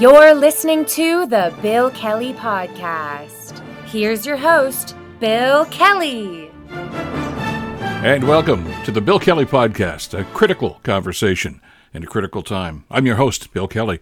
You're 0.00 0.34
listening 0.34 0.86
to 0.86 1.24
the 1.26 1.54
Bill 1.62 1.88
Kelly 1.88 2.32
Podcast. 2.32 3.60
Here's 3.86 4.26
your 4.26 4.36
host, 4.36 4.96
Bill 5.20 5.66
Kelly. 5.66 6.50
And 6.68 8.26
welcome 8.26 8.64
to 8.82 8.90
the 8.90 9.00
Bill 9.00 9.20
Kelly 9.20 9.44
Podcast, 9.44 10.18
a 10.18 10.24
critical 10.24 10.80
conversation 10.82 11.60
in 11.92 12.02
a 12.02 12.06
critical 12.06 12.42
time. 12.42 12.84
I'm 12.90 13.06
your 13.06 13.14
host, 13.14 13.52
Bill 13.52 13.68
Kelly. 13.68 14.00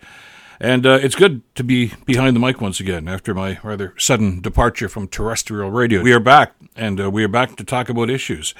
And 0.59 0.87
uh, 0.87 0.99
it's 1.03 1.15
good 1.15 1.43
to 1.57 1.63
be 1.63 1.93
behind 2.07 2.37
the 2.37 2.41
mic 2.41 2.63
once 2.63 2.81
again 2.81 3.07
after 3.07 3.35
my 3.35 3.59
rather 3.63 3.93
sudden 3.99 4.41
departure 4.41 4.89
from 4.89 5.09
terrestrial 5.09 5.71
radio. 5.71 6.01
We 6.01 6.15
are 6.15 6.21
back, 6.21 6.55
and 6.75 7.03
uh, 7.03 7.11
we 7.11 7.23
are 7.23 7.29
back 7.29 7.57
to 7.57 7.65
talk 7.65 7.91
about 7.91 8.09
issues. 8.09 8.55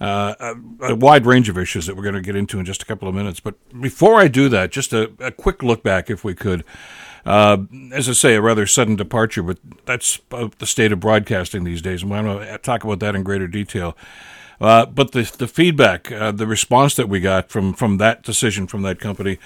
Uh, 0.00 0.54
a, 0.80 0.94
wide 0.94 1.26
range 1.26 1.50
of 1.50 1.58
issues 1.58 1.86
that 1.86 1.94
we're 1.94 2.02
going 2.02 2.14
to 2.14 2.22
get 2.22 2.34
into 2.34 2.58
in 2.58 2.64
just 2.64 2.82
a 2.82 2.86
couple 2.86 3.06
of 3.06 3.14
minutes. 3.14 3.38
But 3.38 3.56
before 3.78 4.18
I 4.18 4.28
do 4.28 4.48
that, 4.48 4.72
just 4.72 4.94
a, 4.94 5.12
a 5.18 5.30
quick 5.30 5.62
look 5.62 5.82
back, 5.82 6.08
if 6.08 6.24
we 6.24 6.34
could. 6.34 6.64
Uh, 7.26 7.58
as 7.92 8.08
I 8.08 8.12
say, 8.12 8.34
a 8.34 8.40
rather 8.40 8.66
sudden 8.66 8.96
departure, 8.96 9.42
but 9.42 9.58
that's 9.84 10.18
the 10.30 10.66
state 10.66 10.90
of 10.90 11.00
broadcasting 11.00 11.64
these 11.64 11.82
days, 11.82 12.02
and 12.02 12.14
I'm 12.14 12.24
going 12.24 12.46
to 12.46 12.58
talk 12.58 12.82
about 12.82 13.00
that 13.00 13.14
in 13.14 13.22
greater 13.22 13.46
detail. 13.46 13.94
Uh, 14.58 14.86
but 14.86 15.12
the 15.12 15.30
the 15.38 15.48
feedback, 15.48 16.10
uh, 16.12 16.32
the 16.32 16.46
response 16.46 16.94
that 16.96 17.08
we 17.08 17.20
got 17.20 17.50
from 17.50 17.74
from 17.74 17.98
that 17.98 18.22
decision 18.22 18.66
from 18.66 18.82
that 18.82 19.00
company 19.00 19.38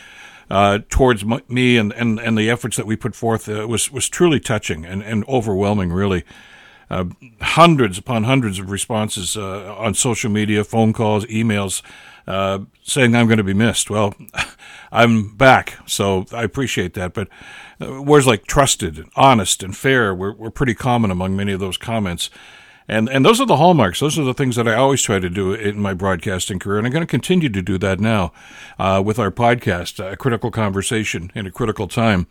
uh, 0.50 0.80
towards 0.88 1.24
me 1.48 1.76
and, 1.76 1.92
and, 1.92 2.18
and 2.20 2.36
the 2.36 2.50
efforts 2.50 2.76
that 2.76 2.86
we 2.86 2.96
put 2.96 3.14
forth 3.14 3.48
uh, 3.48 3.66
was 3.66 3.90
was 3.90 4.08
truly 4.08 4.40
touching 4.40 4.84
and, 4.84 5.02
and 5.02 5.26
overwhelming, 5.28 5.92
really. 5.92 6.24
Uh, 6.90 7.06
hundreds 7.40 7.98
upon 7.98 8.24
hundreds 8.24 8.58
of 8.58 8.70
responses 8.70 9.36
uh, 9.36 9.74
on 9.76 9.94
social 9.94 10.30
media, 10.30 10.64
phone 10.64 10.92
calls, 10.92 11.24
emails, 11.26 11.82
uh, 12.26 12.60
saying 12.82 13.14
I'm 13.14 13.26
going 13.26 13.38
to 13.38 13.44
be 13.44 13.54
missed. 13.54 13.90
Well, 13.90 14.14
I'm 14.92 15.34
back, 15.36 15.78
so 15.86 16.26
I 16.32 16.42
appreciate 16.42 16.94
that. 16.94 17.14
But 17.14 17.28
uh, 17.80 18.02
words 18.02 18.26
like 18.26 18.46
trusted, 18.46 19.06
honest, 19.16 19.62
and 19.62 19.76
fair 19.76 20.14
were, 20.14 20.32
were 20.32 20.50
pretty 20.50 20.74
common 20.74 21.10
among 21.10 21.36
many 21.36 21.52
of 21.52 21.60
those 21.60 21.76
comments. 21.76 22.30
And 22.86 23.08
and 23.08 23.24
those 23.24 23.40
are 23.40 23.46
the 23.46 23.56
hallmarks. 23.56 24.00
Those 24.00 24.18
are 24.18 24.24
the 24.24 24.34
things 24.34 24.56
that 24.56 24.68
I 24.68 24.74
always 24.74 25.00
try 25.00 25.18
to 25.18 25.30
do 25.30 25.54
in 25.54 25.80
my 25.80 25.94
broadcasting 25.94 26.58
career, 26.58 26.78
and 26.78 26.86
I'm 26.86 26.92
going 26.92 27.02
to 27.02 27.10
continue 27.10 27.48
to 27.48 27.62
do 27.62 27.78
that 27.78 27.98
now 27.98 28.32
uh, 28.78 29.02
with 29.04 29.18
our 29.18 29.30
podcast, 29.30 30.04
a 30.12 30.16
critical 30.16 30.50
conversation 30.50 31.32
in 31.34 31.46
a 31.46 31.50
critical 31.50 31.88
time. 31.88 32.26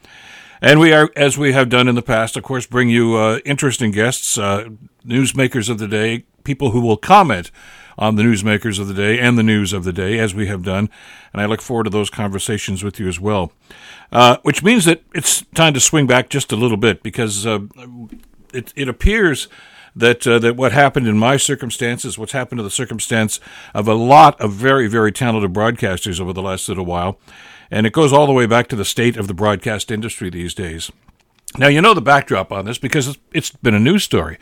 And 0.62 0.80
we 0.80 0.94
are, 0.94 1.10
as 1.16 1.38
we 1.38 1.54
have 1.54 1.70
done 1.70 1.88
in 1.88 1.96
the 1.96 2.02
past, 2.02 2.38
of 2.38 2.44
course, 2.44 2.66
bring 2.66 2.90
you 2.90 3.16
uh, 3.16 3.40
interesting 3.46 3.92
guests, 3.92 4.38
uh, 4.38 4.70
newsmakers 5.06 5.70
of 5.70 5.78
the 5.78 5.88
day, 5.88 6.24
people 6.44 6.72
who 6.72 6.82
will 6.82 6.98
comment 6.98 7.52
on 7.98 8.16
the 8.16 8.24
newsmakers 8.24 8.80
of 8.80 8.88
the 8.88 8.94
day 8.94 9.20
and 9.20 9.38
the 9.38 9.44
news 9.44 9.74
of 9.74 9.84
the 9.84 9.94
day, 9.94 10.18
as 10.18 10.34
we 10.34 10.48
have 10.48 10.64
done. 10.64 10.90
And 11.32 11.42
I 11.42 11.46
look 11.46 11.62
forward 11.62 11.84
to 11.84 11.90
those 11.90 12.10
conversations 12.10 12.84
with 12.84 13.00
you 13.00 13.08
as 13.08 13.20
well. 13.20 13.52
Uh, 14.12 14.38
which 14.44 14.64
means 14.64 14.86
that 14.86 15.04
it's 15.14 15.42
time 15.56 15.74
to 15.74 15.80
swing 15.80 16.08
back 16.08 16.30
just 16.30 16.52
a 16.52 16.56
little 16.56 16.78
bit 16.78 17.02
because 17.04 17.46
uh, 17.46 17.60
it, 18.54 18.72
it 18.76 18.88
appears 18.88 19.48
that 19.96 20.26
uh, 20.26 20.40
that 20.40 20.56
what 20.56 20.72
happened 20.72 21.08
in 21.08 21.18
my 21.18 21.38
circumstances, 21.38 22.18
what's 22.18 22.32
happened 22.32 22.60
to 22.60 22.64
the 22.64 22.72
circumstance 22.72 23.40
of 23.74 23.88
a 23.88 23.94
lot 23.94 24.40
of 24.42 24.52
very 24.54 24.88
very 24.88 25.12
talented 25.12 25.54
broadcasters 25.54 26.20
over 26.20 26.34
the 26.34 26.42
last 26.42 26.68
little 26.68 26.86
while, 26.86 27.20
and 27.70 27.86
it 27.86 27.94
goes 27.94 28.14
all 28.14 28.28
the 28.28 28.34
way 28.34 28.46
back 28.46 28.68
to 28.68 28.76
the 28.76 28.86
state 28.86 29.18
of 29.18 29.28
the 29.28 29.34
broadcast 29.34 29.92
industry 29.92 30.30
these 30.30 30.54
days. 30.54 30.92
Now, 31.58 31.68
you 31.68 31.82
know 31.82 31.94
the 31.94 32.02
backdrop 32.02 32.52
on 32.52 32.66
this 32.66 32.78
because 32.78 33.18
it's 33.32 33.52
been 33.52 33.76
a 33.76 33.80
news 33.80 34.04
story. 34.04 34.38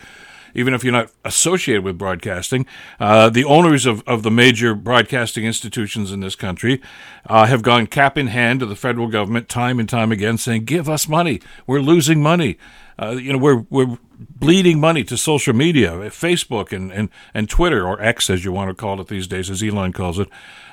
Even 0.53 0.73
if 0.73 0.83
you're 0.83 0.91
not 0.91 1.09
associated 1.23 1.83
with 1.83 1.97
broadcasting, 1.97 2.66
uh, 2.99 3.29
the 3.29 3.45
owners 3.45 3.85
of, 3.85 4.03
of 4.05 4.23
the 4.23 4.31
major 4.31 4.75
broadcasting 4.75 5.45
institutions 5.45 6.11
in 6.11 6.19
this 6.19 6.35
country 6.35 6.81
uh, 7.27 7.45
have 7.45 7.61
gone 7.61 7.88
cap 7.88 8.17
in 8.17 8.27
hand 8.27 8.59
to 8.59 8.66
the 8.66 8.75
federal 8.75 9.07
government 9.07 9.47
time 9.47 9.79
and 9.79 9.88
time 9.88 10.11
again, 10.11 10.38
saying, 10.38 10.66
"Give 10.66 10.89
us 10.89 11.07
money. 11.07 11.39
We're 11.66 11.79
losing 11.79 12.22
money. 12.22 12.57
Uh, 13.02 13.11
you 13.11 13.31
know, 13.31 13.39
we're 13.39 13.66
we're 13.69 13.97
bleeding 14.30 14.80
money 14.80 15.03
to 15.05 15.17
social 15.17 15.53
media, 15.53 15.91
Facebook 15.91 16.72
and, 16.72 16.91
and, 16.91 17.09
and 17.34 17.50
Twitter, 17.50 17.88
or 17.88 18.01
X 18.01 18.29
as 18.29 18.46
you 18.46 18.51
want 18.51 18.69
to 18.69 18.75
call 18.75 19.00
it 19.01 19.07
these 19.07 19.28
days, 19.28 19.50
as 19.50 19.63
Elon 19.63 19.94
calls 19.94 20.19
it, 20.19 20.29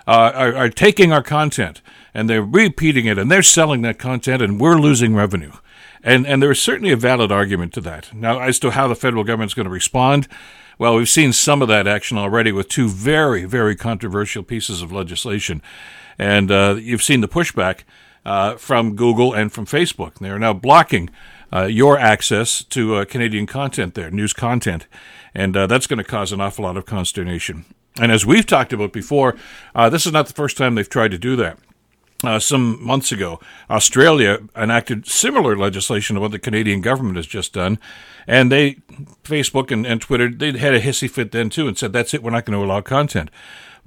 uh, 0.07 0.33
are, 0.35 0.55
are 0.55 0.69
taking 0.69 1.13
our 1.13 1.23
content 1.23 1.83
and 2.15 2.29
they're 2.29 2.43
repeating 2.43 3.07
it 3.07 3.19
and 3.19 3.31
they're 3.31 3.43
selling 3.43 3.83
that 3.83 3.99
content 3.99 4.43
and 4.43 4.61
we're 4.61 4.79
losing 4.79 5.15
revenue. 5.15 5.53
And, 6.03 6.27
and 6.27 6.43
there 6.43 6.51
is 6.51 6.63
certainly 6.63 6.93
a 6.93 6.97
valid 6.97 7.33
argument 7.33 7.73
to 7.75 7.81
that. 7.83 8.15
Now, 8.15 8.41
as 8.41 8.59
to 8.61 8.71
how 8.71 8.87
the 8.89 8.95
federal 8.95 9.25
government 9.25 9.51
is 9.51 9.55
going 9.55 9.67
to 9.67 9.73
respond, 9.73 10.29
well, 10.79 10.95
we've 10.95 11.09
seen 11.09 11.33
some 11.33 11.61
of 11.61 11.69
that 11.69 11.89
action 11.89 12.17
already 12.17 12.53
with 12.53 12.69
two 12.69 12.89
very, 12.89 13.45
very 13.45 13.75
controversial 13.75 14.45
pieces 14.45 14.81
of 14.81 14.93
legislation. 14.93 15.61
And 16.19 16.51
uh, 16.51 16.77
you've 16.79 17.03
seen 17.03 17.21
the 17.21 17.29
pushback 17.29 17.81
uh, 18.25 18.57
from 18.57 18.95
Google 18.95 19.33
and 19.33 19.53
from 19.53 19.67
Facebook. 19.67 20.19
They 20.19 20.31
are 20.31 20.39
now 20.39 20.53
blocking 20.53 21.11
uh, 21.53 21.65
your 21.65 21.99
access 21.99 22.63
to 22.65 22.97
uh, 22.97 23.05
Canadian 23.05 23.47
content 23.47 23.95
there, 23.95 24.11
news 24.11 24.33
content. 24.33 24.87
And 25.35 25.57
uh, 25.57 25.67
that's 25.67 25.87
going 25.87 25.99
to 25.99 26.05
cause 26.05 26.33
an 26.33 26.41
awful 26.41 26.65
lot 26.65 26.77
of 26.77 26.87
consternation. 26.87 27.65
And 28.01 28.13
as 28.13 28.25
we've 28.25 28.47
talked 28.47 28.73
about 28.73 28.93
before, 28.93 29.37
uh, 29.75 29.89
this 29.91 30.07
is 30.07 30.13
not 30.13 30.27
the 30.27 30.35
first 30.35 30.57
time 30.57 30.75
they've 30.75 30.89
tried 30.89 31.11
to 31.11 31.19
do 31.19 31.37
that. 31.37 31.59
Uh, 32.25 32.39
some 32.39 32.85
months 32.85 33.13
ago, 33.13 33.39
Australia 33.71 34.39
enacted 34.57 35.07
similar 35.07 35.57
legislation 35.57 36.15
to 36.15 36.21
what 36.21 36.33
the 36.33 36.39
Canadian 36.39 36.81
government 36.81 37.17
has 37.17 37.29
just 37.29 37.53
done. 37.53 37.79
And 38.27 38.51
they, 38.51 38.79
Facebook 39.23 39.71
and, 39.71 39.87
and 39.87 40.01
Twitter, 40.01 40.29
they 40.29 40.59
had 40.59 40.75
a 40.75 40.81
hissy 40.81 41.09
fit 41.09 41.31
then 41.31 41.49
too 41.49 41.69
and 41.69 41.79
said, 41.79 41.93
that's 41.93 42.13
it, 42.15 42.23
we're 42.23 42.33
not 42.33 42.45
going 42.45 42.59
to 42.59 42.65
allow 42.65 42.81
content. 42.81 43.31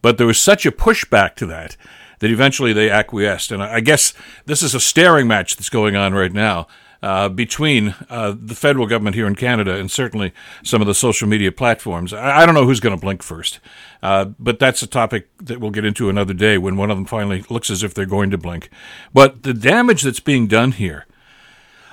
But 0.01 0.17
there 0.17 0.27
was 0.27 0.39
such 0.39 0.65
a 0.65 0.71
pushback 0.71 1.35
to 1.35 1.45
that 1.47 1.75
that 2.19 2.31
eventually 2.31 2.71
they 2.71 2.89
acquiesced. 2.89 3.51
And 3.51 3.61
I 3.61 3.81
guess 3.81 4.13
this 4.45 4.63
is 4.63 4.73
a 4.73 4.79
staring 4.79 5.27
match 5.27 5.57
that's 5.57 5.69
going 5.69 5.95
on 5.95 6.13
right 6.13 6.31
now 6.31 6.67
uh, 7.03 7.29
between 7.29 7.95
uh, 8.09 8.35
the 8.39 8.55
federal 8.55 8.85
government 8.85 9.15
here 9.15 9.25
in 9.25 9.35
Canada 9.35 9.75
and 9.75 9.89
certainly 9.89 10.33
some 10.63 10.81
of 10.81 10.87
the 10.87 10.93
social 10.93 11.27
media 11.27 11.51
platforms. 11.51 12.13
I, 12.13 12.41
I 12.41 12.45
don't 12.45 12.55
know 12.55 12.65
who's 12.65 12.79
going 12.79 12.95
to 12.95 13.01
blink 13.01 13.23
first, 13.23 13.59
uh, 14.03 14.25
but 14.37 14.59
that's 14.59 14.81
a 14.81 14.87
topic 14.87 15.27
that 15.37 15.59
we'll 15.59 15.71
get 15.71 15.85
into 15.85 16.09
another 16.09 16.33
day 16.33 16.57
when 16.57 16.77
one 16.77 16.91
of 16.91 16.97
them 16.97 17.05
finally 17.05 17.43
looks 17.49 17.69
as 17.69 17.81
if 17.83 17.93
they're 17.93 18.05
going 18.05 18.29
to 18.31 18.37
blink. 18.37 18.69
But 19.13 19.43
the 19.43 19.53
damage 19.53 20.03
that's 20.03 20.19
being 20.19 20.47
done 20.47 20.73
here. 20.73 21.05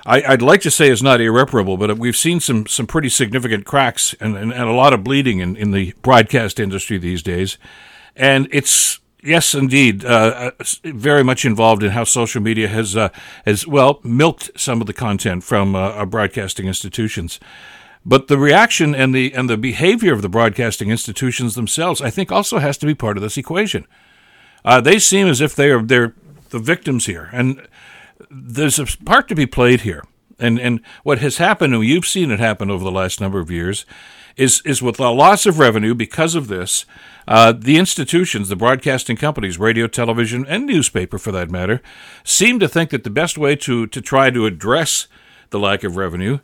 I, 0.05 0.31
would 0.31 0.41
like 0.41 0.61
to 0.61 0.71
say 0.71 0.89
is 0.89 1.03
not 1.03 1.21
irreparable, 1.21 1.77
but 1.77 1.95
we've 1.99 2.17
seen 2.17 2.39
some, 2.39 2.65
some 2.65 2.87
pretty 2.87 3.09
significant 3.09 3.65
cracks 3.65 4.15
and, 4.19 4.35
and, 4.35 4.51
and 4.51 4.63
a 4.63 4.71
lot 4.71 4.91
of 4.91 5.03
bleeding 5.03 5.37
in, 5.39 5.55
in 5.55 5.69
the 5.69 5.93
broadcast 6.01 6.59
industry 6.59 6.97
these 6.97 7.21
days. 7.21 7.59
And 8.15 8.47
it's 8.51 9.01
Yes, 9.21 9.53
indeed. 9.53 10.05
Uh, 10.05 10.51
uh, 10.59 10.63
very 10.83 11.23
much 11.23 11.43
involved 11.43 11.83
in 11.83 11.91
how 11.91 12.05
social 12.05 12.41
media 12.41 12.67
has, 12.69 12.95
uh, 12.95 13.09
has 13.45 13.67
well, 13.67 13.99
milked 14.03 14.51
some 14.55 14.79
of 14.79 14.87
the 14.87 14.93
content 14.93 15.43
from 15.43 15.75
uh, 15.75 15.79
our 15.79 16.05
broadcasting 16.05 16.67
institutions. 16.67 17.39
But 18.05 18.27
the 18.27 18.37
reaction 18.37 18.95
and 18.95 19.13
the 19.13 19.33
and 19.33 19.49
the 19.49 19.57
behavior 19.57 20.13
of 20.13 20.21
the 20.21 20.29
broadcasting 20.29 20.89
institutions 20.89 21.55
themselves, 21.55 22.01
I 22.01 22.09
think, 22.09 22.31
also 22.31 22.59
has 22.59 22.77
to 22.77 22.85
be 22.85 22.95
part 22.95 23.17
of 23.17 23.23
this 23.23 23.37
equation. 23.37 23.85
Uh, 24.63 24.79
they 24.79 24.99
seem 24.99 25.27
as 25.27 25.41
if 25.41 25.53
they 25.53 25.69
are 25.69 25.81
they're 25.81 26.15
the 26.49 26.59
victims 26.59 27.07
here, 27.07 27.29
and 27.33 27.67
there's 28.31 28.79
a 28.79 28.85
part 28.85 29.27
to 29.27 29.35
be 29.35 29.45
played 29.45 29.81
here. 29.81 30.03
And 30.39 30.59
and 30.59 30.79
what 31.03 31.19
has 31.19 31.37
happened, 31.37 31.75
and 31.75 31.83
you've 31.83 32.07
seen 32.07 32.31
it 32.31 32.39
happen 32.39 32.71
over 32.71 32.85
the 32.85 32.91
last 32.91 33.19
number 33.19 33.41
of 33.41 33.51
years, 33.51 33.85
is 34.39 34.61
is 34.65 34.81
with 34.81 34.99
a 34.99 35.09
loss 35.09 35.45
of 35.45 35.59
revenue 35.59 35.93
because 35.93 36.33
of 36.33 36.47
this. 36.47 36.85
Uh, 37.27 37.51
the 37.51 37.77
institutions, 37.77 38.49
the 38.49 38.55
broadcasting 38.55 39.17
companies, 39.17 39.59
radio, 39.59 39.85
television, 39.85 40.45
and 40.47 40.65
newspaper 40.65 41.19
for 41.19 41.31
that 41.31 41.51
matter, 41.51 41.81
seem 42.23 42.57
to 42.59 42.67
think 42.67 42.89
that 42.89 43.03
the 43.03 43.09
best 43.09 43.37
way 43.37 43.55
to, 43.55 43.85
to 43.85 44.01
try 44.01 44.31
to 44.31 44.47
address 44.47 45.07
the 45.51 45.59
lack 45.59 45.83
of 45.83 45.95
revenue 45.95 46.39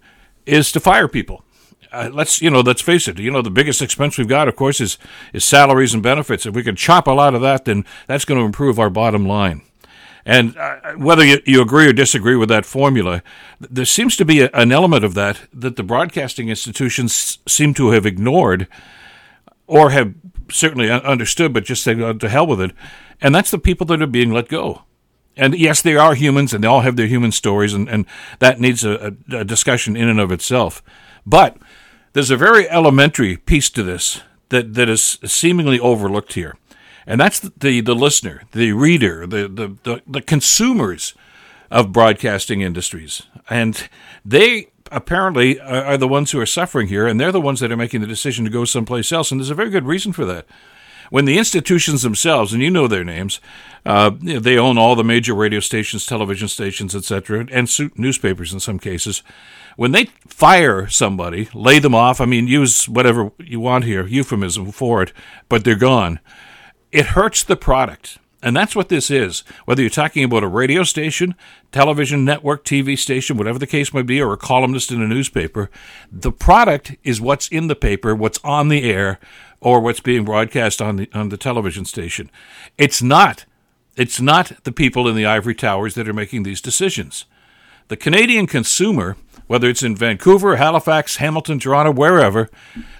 is 0.45 0.71
to 0.71 0.79
fire 0.79 1.07
people. 1.07 1.43
Uh, 1.91 2.09
let's 2.11 2.41
you 2.41 2.49
know, 2.49 2.59
let's 2.59 2.81
face 2.81 3.07
it. 3.07 3.17
You 3.17 3.31
know, 3.31 3.41
the 3.41 3.49
biggest 3.49 3.81
expense 3.81 4.17
we've 4.17 4.27
got, 4.27 4.49
of 4.49 4.55
course, 4.57 4.81
is 4.81 4.97
is 5.31 5.45
salaries 5.45 5.93
and 5.93 6.03
benefits. 6.03 6.45
If 6.45 6.53
we 6.53 6.63
can 6.63 6.75
chop 6.75 7.07
a 7.07 7.11
lot 7.11 7.33
of 7.33 7.41
that, 7.41 7.63
then 7.65 7.85
that's 8.07 8.25
going 8.25 8.39
to 8.39 8.45
improve 8.45 8.77
our 8.77 8.89
bottom 8.89 9.25
line. 9.25 9.61
And 10.25 10.57
uh, 10.57 10.93
whether 10.93 11.23
you, 11.23 11.39
you, 11.45 11.61
agree 11.61 11.87
or 11.87 11.93
disagree 11.93 12.35
with 12.35 12.49
that 12.49 12.65
formula, 12.65 13.21
there 13.59 13.85
seems 13.85 14.17
to 14.17 14.25
be 14.25 14.41
a, 14.41 14.49
an 14.53 14.71
element 14.71 15.03
of 15.03 15.13
that 15.13 15.41
that 15.53 15.75
the 15.75 15.83
broadcasting 15.83 16.49
institutions 16.49 17.37
seem 17.47 17.75
to 17.75 17.91
have 17.91 18.07
ignored 18.07 18.67
or 19.67 19.91
have 19.91 20.15
certainly 20.49 20.89
understood, 20.89 21.53
but 21.53 21.65
just 21.65 21.83
said, 21.83 21.99
oh, 21.99 22.13
to 22.13 22.29
hell 22.29 22.47
with 22.47 22.61
it. 22.61 22.71
And 23.21 23.33
that's 23.33 23.51
the 23.51 23.59
people 23.59 23.85
that 23.87 24.01
are 24.01 24.07
being 24.07 24.31
let 24.31 24.47
go. 24.47 24.83
And 25.37 25.57
yes, 25.57 25.81
they 25.81 25.95
are 25.95 26.15
humans 26.15 26.53
and 26.53 26.63
they 26.63 26.67
all 26.67 26.81
have 26.81 26.95
their 26.95 27.07
human 27.07 27.31
stories, 27.31 27.73
and, 27.73 27.89
and 27.89 28.05
that 28.39 28.59
needs 28.59 28.83
a, 28.83 29.15
a 29.31 29.43
discussion 29.43 29.95
in 29.95 30.07
and 30.07 30.19
of 30.19 30.31
itself. 30.31 30.81
But 31.25 31.57
there's 32.13 32.31
a 32.31 32.37
very 32.37 32.69
elementary 32.69 33.37
piece 33.37 33.69
to 33.71 33.83
this 33.83 34.21
that, 34.49 34.73
that 34.75 34.87
is 34.87 35.19
seemingly 35.25 35.79
overlooked 35.79 36.33
here. 36.33 36.55
And 37.07 37.21
that's 37.21 37.39
the, 37.39 37.81
the, 37.81 37.95
listener, 37.95 38.43
the 38.51 38.73
reader, 38.73 39.27
the, 39.27 39.47
the, 39.47 39.77
the, 39.83 40.01
the 40.07 40.21
consumers 40.21 41.13
of 41.69 41.91
broadcasting 41.91 42.61
industries. 42.61 43.23
And 43.49 43.87
they 44.23 44.69
apparently 44.91 45.59
are 45.59 45.97
the 45.97 46.07
ones 46.07 46.31
who 46.31 46.39
are 46.39 46.45
suffering 46.45 46.87
here, 46.87 47.07
and 47.07 47.19
they're 47.19 47.31
the 47.31 47.41
ones 47.41 47.59
that 47.59 47.71
are 47.71 47.77
making 47.77 48.01
the 48.01 48.07
decision 48.07 48.45
to 48.45 48.51
go 48.51 48.65
someplace 48.65 49.11
else. 49.11 49.31
And 49.31 49.39
there's 49.39 49.49
a 49.49 49.55
very 49.55 49.69
good 49.69 49.85
reason 49.85 50.13
for 50.13 50.25
that. 50.25 50.45
when 51.09 51.25
the 51.25 51.37
institutions 51.37 52.01
themselves, 52.01 52.53
and 52.53 52.61
you 52.61 52.69
know 52.71 52.87
their 52.87 53.03
names, 53.03 53.39
uh, 53.85 54.11
they 54.19 54.57
own 54.57 54.77
all 54.77 54.95
the 54.95 55.03
major 55.03 55.35
radio 55.35 55.59
stations, 55.59 56.05
television 56.05 56.47
stations, 56.47 56.95
etc., 56.95 57.45
and 57.51 57.69
newspapers 57.95 58.53
in 58.53 58.59
some 58.59 58.79
cases. 58.79 59.21
When 59.75 59.91
they 59.91 60.05
fire 60.27 60.87
somebody, 60.87 61.49
lay 61.53 61.79
them 61.79 61.93
off, 61.93 62.21
I 62.21 62.25
mean, 62.25 62.47
use 62.47 62.87
whatever 62.87 63.31
you 63.39 63.59
want 63.59 63.83
here, 63.83 64.07
euphemism 64.07 64.71
for 64.71 65.03
it, 65.03 65.13
but 65.49 65.63
they're 65.63 65.75
gone. 65.75 66.19
It 66.95 67.07
hurts 67.07 67.43
the 67.43 67.57
product. 67.57 68.19
And 68.41 68.55
that's 68.55 68.73
what 68.73 68.87
this 68.87 69.11
is. 69.11 69.43
Whether 69.65 69.81
you're 69.81 69.89
talking 69.89 70.23
about 70.23 70.45
a 70.45 70.47
radio 70.47 70.83
station, 70.83 71.35
television 71.73 72.23
network, 72.23 72.63
TV 72.63 72.97
station, 72.97 73.35
whatever 73.35 73.59
the 73.59 73.67
case 73.67 73.93
might 73.93 74.05
be, 74.05 74.21
or 74.21 74.31
a 74.31 74.37
columnist 74.37 74.93
in 74.93 75.01
a 75.01 75.07
newspaper, 75.07 75.69
the 76.09 76.31
product 76.31 76.95
is 77.03 77.19
what's 77.19 77.49
in 77.49 77.67
the 77.67 77.75
paper, 77.75 78.15
what's 78.15 78.39
on 78.45 78.69
the 78.69 78.89
air, 78.89 79.19
or 79.59 79.81
what's 79.81 79.99
being 79.99 80.23
broadcast 80.23 80.81
on 80.81 80.95
the 80.95 81.09
on 81.13 81.27
the 81.27 81.37
television 81.37 81.83
station. 81.83 82.31
It's 82.77 83.01
not 83.01 83.45
it's 83.97 84.21
not 84.21 84.63
the 84.63 84.71
people 84.71 85.09
in 85.09 85.17
the 85.17 85.25
ivory 85.25 85.55
towers 85.55 85.95
that 85.95 86.07
are 86.07 86.13
making 86.13 86.43
these 86.43 86.61
decisions. 86.61 87.25
The 87.89 87.97
Canadian 87.97 88.47
consumer, 88.47 89.17
whether 89.47 89.69
it's 89.69 89.83
in 89.83 89.95
Vancouver, 89.95 90.55
Halifax, 90.55 91.17
Hamilton, 91.17 91.59
Toronto, 91.59 91.91
wherever, 91.91 92.49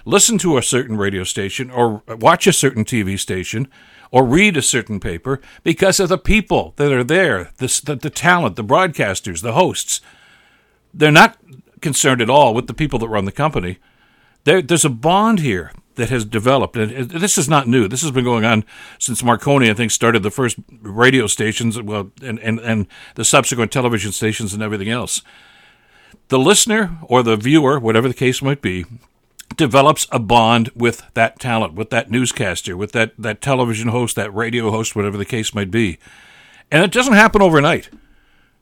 listen 0.04 0.38
to 0.38 0.56
a 0.56 0.62
certain 0.62 0.96
radio 0.96 1.24
station 1.24 1.70
or 1.70 2.02
watch 2.08 2.46
a 2.46 2.52
certain 2.52 2.84
TV 2.84 3.18
station 3.18 3.68
or 4.10 4.24
read 4.24 4.56
a 4.56 4.62
certain 4.62 5.00
paper 5.00 5.40
because 5.62 5.98
of 5.98 6.08
the 6.08 6.18
people 6.18 6.72
that 6.76 6.92
are 6.92 7.04
there, 7.04 7.50
the, 7.58 7.80
the, 7.84 7.96
the 7.96 8.10
talent, 8.10 8.56
the 8.56 8.64
broadcasters, 8.64 9.42
the 9.42 9.52
hosts. 9.52 10.00
They're 10.94 11.10
not 11.10 11.36
concerned 11.80 12.22
at 12.22 12.30
all 12.30 12.54
with 12.54 12.66
the 12.66 12.74
people 12.74 12.98
that 13.00 13.08
run 13.08 13.24
the 13.24 13.32
company. 13.32 13.78
There, 14.44 14.62
there's 14.62 14.84
a 14.84 14.90
bond 14.90 15.40
here 15.40 15.72
that 15.96 16.10
has 16.10 16.24
developed, 16.24 16.76
and 16.76 17.10
this 17.10 17.36
is 17.36 17.48
not 17.48 17.66
new. 17.66 17.88
This 17.88 18.02
has 18.02 18.10
been 18.10 18.24
going 18.24 18.44
on 18.44 18.64
since 18.98 19.22
Marconi, 19.22 19.70
I 19.70 19.74
think, 19.74 19.90
started 19.90 20.22
the 20.22 20.30
first 20.30 20.58
radio 20.82 21.26
stations, 21.26 21.80
well, 21.80 22.10
and, 22.22 22.38
and, 22.40 22.60
and 22.60 22.86
the 23.14 23.24
subsequent 23.24 23.72
television 23.72 24.12
stations 24.12 24.54
and 24.54 24.62
everything 24.62 24.90
else. 24.90 25.22
The 26.28 26.38
listener 26.38 26.98
or 27.02 27.22
the 27.22 27.36
viewer, 27.36 27.78
whatever 27.78 28.08
the 28.08 28.14
case 28.14 28.42
might 28.42 28.60
be, 28.60 28.84
develops 29.56 30.06
a 30.10 30.18
bond 30.18 30.70
with 30.74 31.02
that 31.14 31.38
talent, 31.38 31.74
with 31.74 31.90
that 31.90 32.10
newscaster, 32.10 32.76
with 32.76 32.92
that, 32.92 33.12
that 33.18 33.40
television 33.40 33.88
host, 33.88 34.16
that 34.16 34.34
radio 34.34 34.70
host, 34.70 34.96
whatever 34.96 35.16
the 35.16 35.24
case 35.24 35.54
might 35.54 35.70
be. 35.70 35.98
And 36.70 36.82
it 36.82 36.92
doesn't 36.92 37.14
happen 37.14 37.40
overnight. 37.40 37.90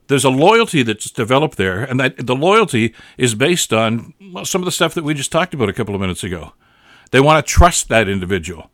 There's 0.08 0.25
a 0.25 0.31
loyalty 0.31 0.82
that's 0.82 1.11
developed 1.11 1.56
there, 1.56 1.82
and 1.82 1.99
that 1.99 2.26
the 2.26 2.37
loyalty 2.37 2.94
is 3.16 3.34
based 3.34 3.72
on 3.72 4.12
well, 4.32 4.44
some 4.44 4.60
of 4.60 4.67
the 4.67 4.72
stuff 4.72 4.93
that 4.94 5.05
we 5.05 5.14
just 5.14 5.32
talked 5.32 5.55
about 5.55 5.70
a 5.70 5.72
couple 5.72 5.94
of 5.94 6.00
minutes 6.00 6.22
ago. 6.22 6.52
They 7.10 7.20
want 7.20 7.44
to 7.44 7.50
trust 7.50 7.88
that 7.88 8.08
individual. 8.08 8.70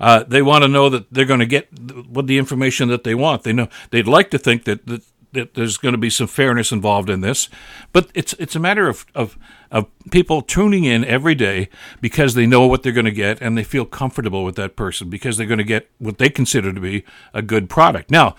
Uh, 0.00 0.24
they 0.26 0.40
want 0.40 0.62
to 0.62 0.68
know 0.68 0.88
that 0.88 1.12
they're 1.12 1.26
going 1.26 1.40
to 1.40 1.46
get 1.46 1.68
what 2.08 2.26
the 2.26 2.38
information 2.38 2.88
that 2.88 3.04
they 3.04 3.14
want. 3.14 3.42
They 3.42 3.52
know 3.52 3.68
they'd 3.90 4.08
like 4.08 4.30
to 4.30 4.38
think 4.38 4.64
that, 4.64 4.86
that 4.86 5.02
that 5.32 5.54
there's 5.54 5.78
going 5.78 5.92
to 5.92 5.98
be 5.98 6.10
some 6.10 6.26
fairness 6.26 6.72
involved 6.72 7.10
in 7.10 7.20
this, 7.20 7.48
but 7.92 8.10
it's 8.14 8.32
it's 8.34 8.56
a 8.56 8.60
matter 8.60 8.88
of, 8.88 9.06
of 9.14 9.38
of 9.70 9.86
people 10.10 10.42
tuning 10.42 10.84
in 10.84 11.04
every 11.04 11.34
day 11.34 11.68
because 12.00 12.34
they 12.34 12.46
know 12.46 12.66
what 12.66 12.82
they're 12.82 12.92
going 12.92 13.04
to 13.06 13.10
get 13.10 13.40
and 13.40 13.56
they 13.56 13.64
feel 13.64 13.84
comfortable 13.84 14.44
with 14.44 14.56
that 14.56 14.76
person 14.76 15.08
because 15.08 15.36
they're 15.36 15.46
going 15.46 15.58
to 15.58 15.64
get 15.64 15.90
what 15.98 16.18
they 16.18 16.28
consider 16.28 16.72
to 16.72 16.80
be 16.80 17.04
a 17.32 17.42
good 17.42 17.70
product. 17.70 18.10
Now, 18.10 18.36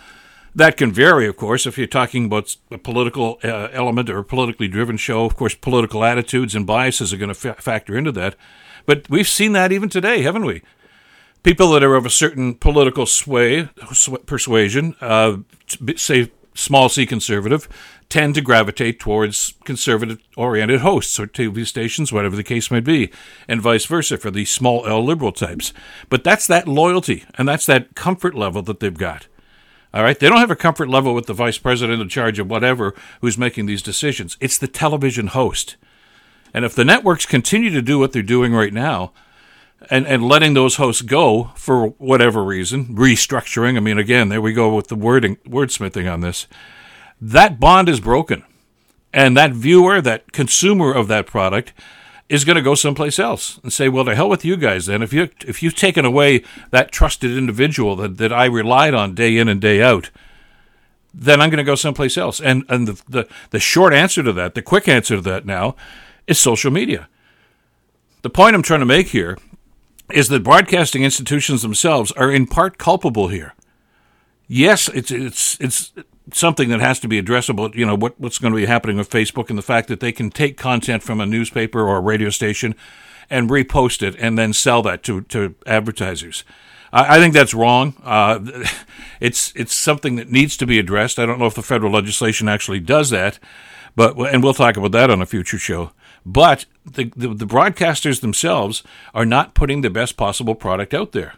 that 0.56 0.78
can 0.78 0.92
vary, 0.92 1.28
of 1.28 1.36
course, 1.36 1.66
if 1.66 1.78
you're 1.78 1.88
talking 1.88 2.26
about 2.26 2.56
a 2.70 2.78
political 2.78 3.40
uh, 3.44 3.70
element 3.72 4.10
or 4.10 4.20
a 4.20 4.24
politically 4.24 4.68
driven 4.68 4.98
show. 4.98 5.26
Of 5.26 5.36
course, 5.36 5.56
political 5.56 6.04
attitudes 6.04 6.54
and 6.54 6.68
biases 6.68 7.12
are 7.12 7.18
going 7.18 7.30
to 7.30 7.36
fa- 7.36 7.56
factor 7.56 7.98
into 7.98 8.12
that. 8.12 8.36
But 8.86 9.10
we've 9.10 9.28
seen 9.28 9.54
that 9.54 9.72
even 9.72 9.90
today, 9.90 10.22
haven't 10.22 10.46
we? 10.46 10.62
People 11.42 11.72
that 11.72 11.84
are 11.84 11.96
of 11.96 12.06
a 12.06 12.10
certain 12.10 12.54
political 12.54 13.06
sway, 13.06 13.70
persuasion, 14.26 14.96
uh, 15.02 15.38
say 15.96 16.32
small 16.54 16.90
c 16.90 17.06
conservative, 17.06 17.68
tend 18.10 18.36
to 18.36 18.42
gravitate 18.42 19.00
towards 19.00 19.54
conservative 19.64 20.20
oriented 20.38 20.82
hosts 20.82 21.20
or 21.20 21.28
TV 21.28 21.66
stations, 21.66 22.14
whatever 22.14 22.36
the 22.36 22.44
case 22.44 22.70
may 22.70 22.80
be, 22.80 23.12
and 23.48 23.62
vice 23.62 23.86
versa 23.86 24.18
for 24.18 24.32
the 24.32 24.46
small 24.46 24.86
L 24.88 25.04
liberal 25.04 25.32
types. 25.32 25.74
But 26.10 26.24
that's 26.24 26.48
that 26.48 26.68
loyalty 26.68 27.26
and 27.36 27.48
that's 27.48 27.66
that 27.66 27.96
comfort 27.96 28.36
level 28.36 28.62
that 28.64 28.80
they've 28.80 28.98
got. 28.98 29.28
All 29.94 30.04
right. 30.04 30.20
They 30.20 30.28
don't 30.28 30.40
have 30.40 30.52
a 30.52 30.56
comfort 30.56 30.90
level 30.90 31.14
with 31.14 31.28
the 31.28 31.34
vice 31.34 31.60
president 31.60 32.02
in 32.02 32.10
charge 32.10 32.40
of 32.40 32.50
whatever 32.50 32.96
who's 33.22 33.38
making 33.38 33.68
these 33.68 33.84
decisions. 33.84 34.38
It's 34.40 34.58
the 34.58 34.68
television 34.68 35.28
host. 35.28 35.76
And 36.54 36.66
if 36.66 36.74
the 36.74 36.86
networks 36.86 37.26
continue 37.26 37.70
to 37.72 37.82
do 37.82 38.00
what 38.00 38.12
they're 38.12 38.24
doing 38.24 38.54
right 38.54 38.74
now, 38.74 39.12
and, 39.90 40.06
and 40.08 40.24
letting 40.24 40.54
those 40.54 40.76
hosts 40.76 41.02
go 41.02 41.52
for 41.56 41.88
whatever 41.98 42.44
reason, 42.44 42.96
restructuring. 42.96 43.78
I 43.78 43.80
mean, 43.80 43.98
again, 43.98 44.30
there 44.30 44.42
we 44.42 44.54
go 44.54 44.76
with 44.76 44.88
the 44.88 44.96
wording, 44.96 45.38
wordsmithing 45.48 46.12
on 46.12 46.22
this. 46.22 46.48
That 47.22 47.60
bond 47.60 47.90
is 47.90 48.00
broken. 48.00 48.44
And 49.14 49.38
that 49.38 49.54
viewer, 49.54 50.02
that 50.02 50.32
consumer 50.32 50.92
of 50.92 51.08
that 51.08 51.28
product, 51.28 51.74
is 52.30 52.46
going 52.46 52.56
to 52.56 52.62
go 52.64 52.74
someplace 52.74 53.20
else 53.20 53.60
and 53.62 53.72
say, 53.72 53.90
"Well, 53.90 54.06
to 54.06 54.16
hell 54.16 54.30
with 54.30 54.44
you 54.44 54.58
guys." 54.58 54.88
Then, 54.88 55.04
if 55.04 55.14
you 55.14 55.30
if 55.46 55.62
you've 55.62 55.76
taken 55.76 56.04
away 56.04 56.44
that 56.72 56.92
trusted 56.92 57.38
individual 57.38 57.96
that, 57.98 58.18
that 58.18 58.34
I 58.34 58.46
relied 58.46 58.96
on 58.96 59.14
day 59.14 59.38
in 59.38 59.48
and 59.48 59.62
day 59.62 59.84
out, 59.84 60.10
then 61.14 61.40
I'm 61.42 61.52
going 61.52 61.60
to 61.60 61.64
go 61.64 61.76
someplace 61.76 62.18
else. 62.18 62.40
And 62.42 62.64
and 62.70 62.88
the, 62.88 63.04
the 63.08 63.28
the 63.52 63.60
short 63.60 63.94
answer 63.94 64.24
to 64.24 64.34
that, 64.34 64.56
the 64.56 64.64
quick 64.64 64.88
answer 64.88 65.18
to 65.18 65.22
that 65.22 65.46
now, 65.46 65.76
is 66.26 66.40
social 66.40 66.72
media. 66.72 67.08
The 68.24 68.32
point 68.32 68.56
I'm 68.56 68.64
trying 68.64 68.80
to 68.80 68.86
make 68.86 69.10
here 69.10 69.38
is 70.12 70.28
that 70.30 70.44
broadcasting 70.44 71.04
institutions 71.04 71.62
themselves 71.62 72.12
are 72.14 72.32
in 72.32 72.48
part 72.48 72.78
culpable 72.78 73.30
here. 73.30 73.54
Yes, 74.48 74.90
it's 74.90 75.12
it's 75.12 75.60
it's 75.60 75.94
something 76.32 76.70
that 76.70 76.80
has 76.80 77.00
to 77.00 77.08
be 77.08 77.22
addressable. 77.22 77.74
You 77.74 77.86
know 77.86 77.96
what 77.96 78.20
what's 78.20 78.40
going 78.40 78.54
to 78.54 78.58
be 78.58 78.66
happening 78.66 78.98
with 78.98 79.10
Facebook 79.10 79.50
and 79.50 79.58
the 79.58 79.64
fact 79.64 79.88
that 79.88 80.00
they 80.00 80.12
can 80.12 80.30
take 80.30 80.58
content 80.58 81.04
from 81.04 81.20
a 81.20 81.26
newspaper 81.26 81.82
or 81.82 81.98
a 81.98 82.02
radio 82.02 82.30
station 82.30 82.76
and 83.30 83.50
repost 83.50 84.02
it 84.02 84.16
and 84.20 84.38
then 84.38 84.54
sell 84.54 84.82
that 84.84 85.04
to 85.04 85.22
to 85.22 85.56
advertisers. 85.66 86.44
I, 86.92 87.16
I 87.16 87.20
think 87.20 87.34
that's 87.34 87.54
wrong. 87.54 87.96
Uh, 88.04 88.40
it's 89.20 89.54
it's 89.56 89.74
something 89.74 90.16
that 90.18 90.30
needs 90.30 90.58
to 90.58 90.68
be 90.68 90.80
addressed. 90.80 91.20
I 91.20 91.26
don't 91.26 91.40
know 91.40 91.48
if 91.48 91.56
the 91.56 91.64
federal 91.64 91.92
legislation 91.92 92.48
actually 92.48 92.80
does 92.80 93.10
that, 93.10 93.40
but 93.96 94.18
and 94.18 94.44
we'll 94.44 94.54
talk 94.54 94.78
about 94.78 94.92
that 94.92 95.10
on 95.10 95.22
a 95.22 95.26
future 95.26 95.58
show. 95.58 95.92
But 96.26 96.66
the, 96.86 97.12
the, 97.16 97.30
the 97.30 97.48
broadcasters 97.48 98.22
themselves 98.22 98.84
are 99.14 99.26
not 99.26 99.54
putting 99.54 99.82
the 99.82 99.90
best 99.90 100.18
possible 100.18 100.56
product 100.56 100.94
out 100.94 101.12
there. 101.12 101.36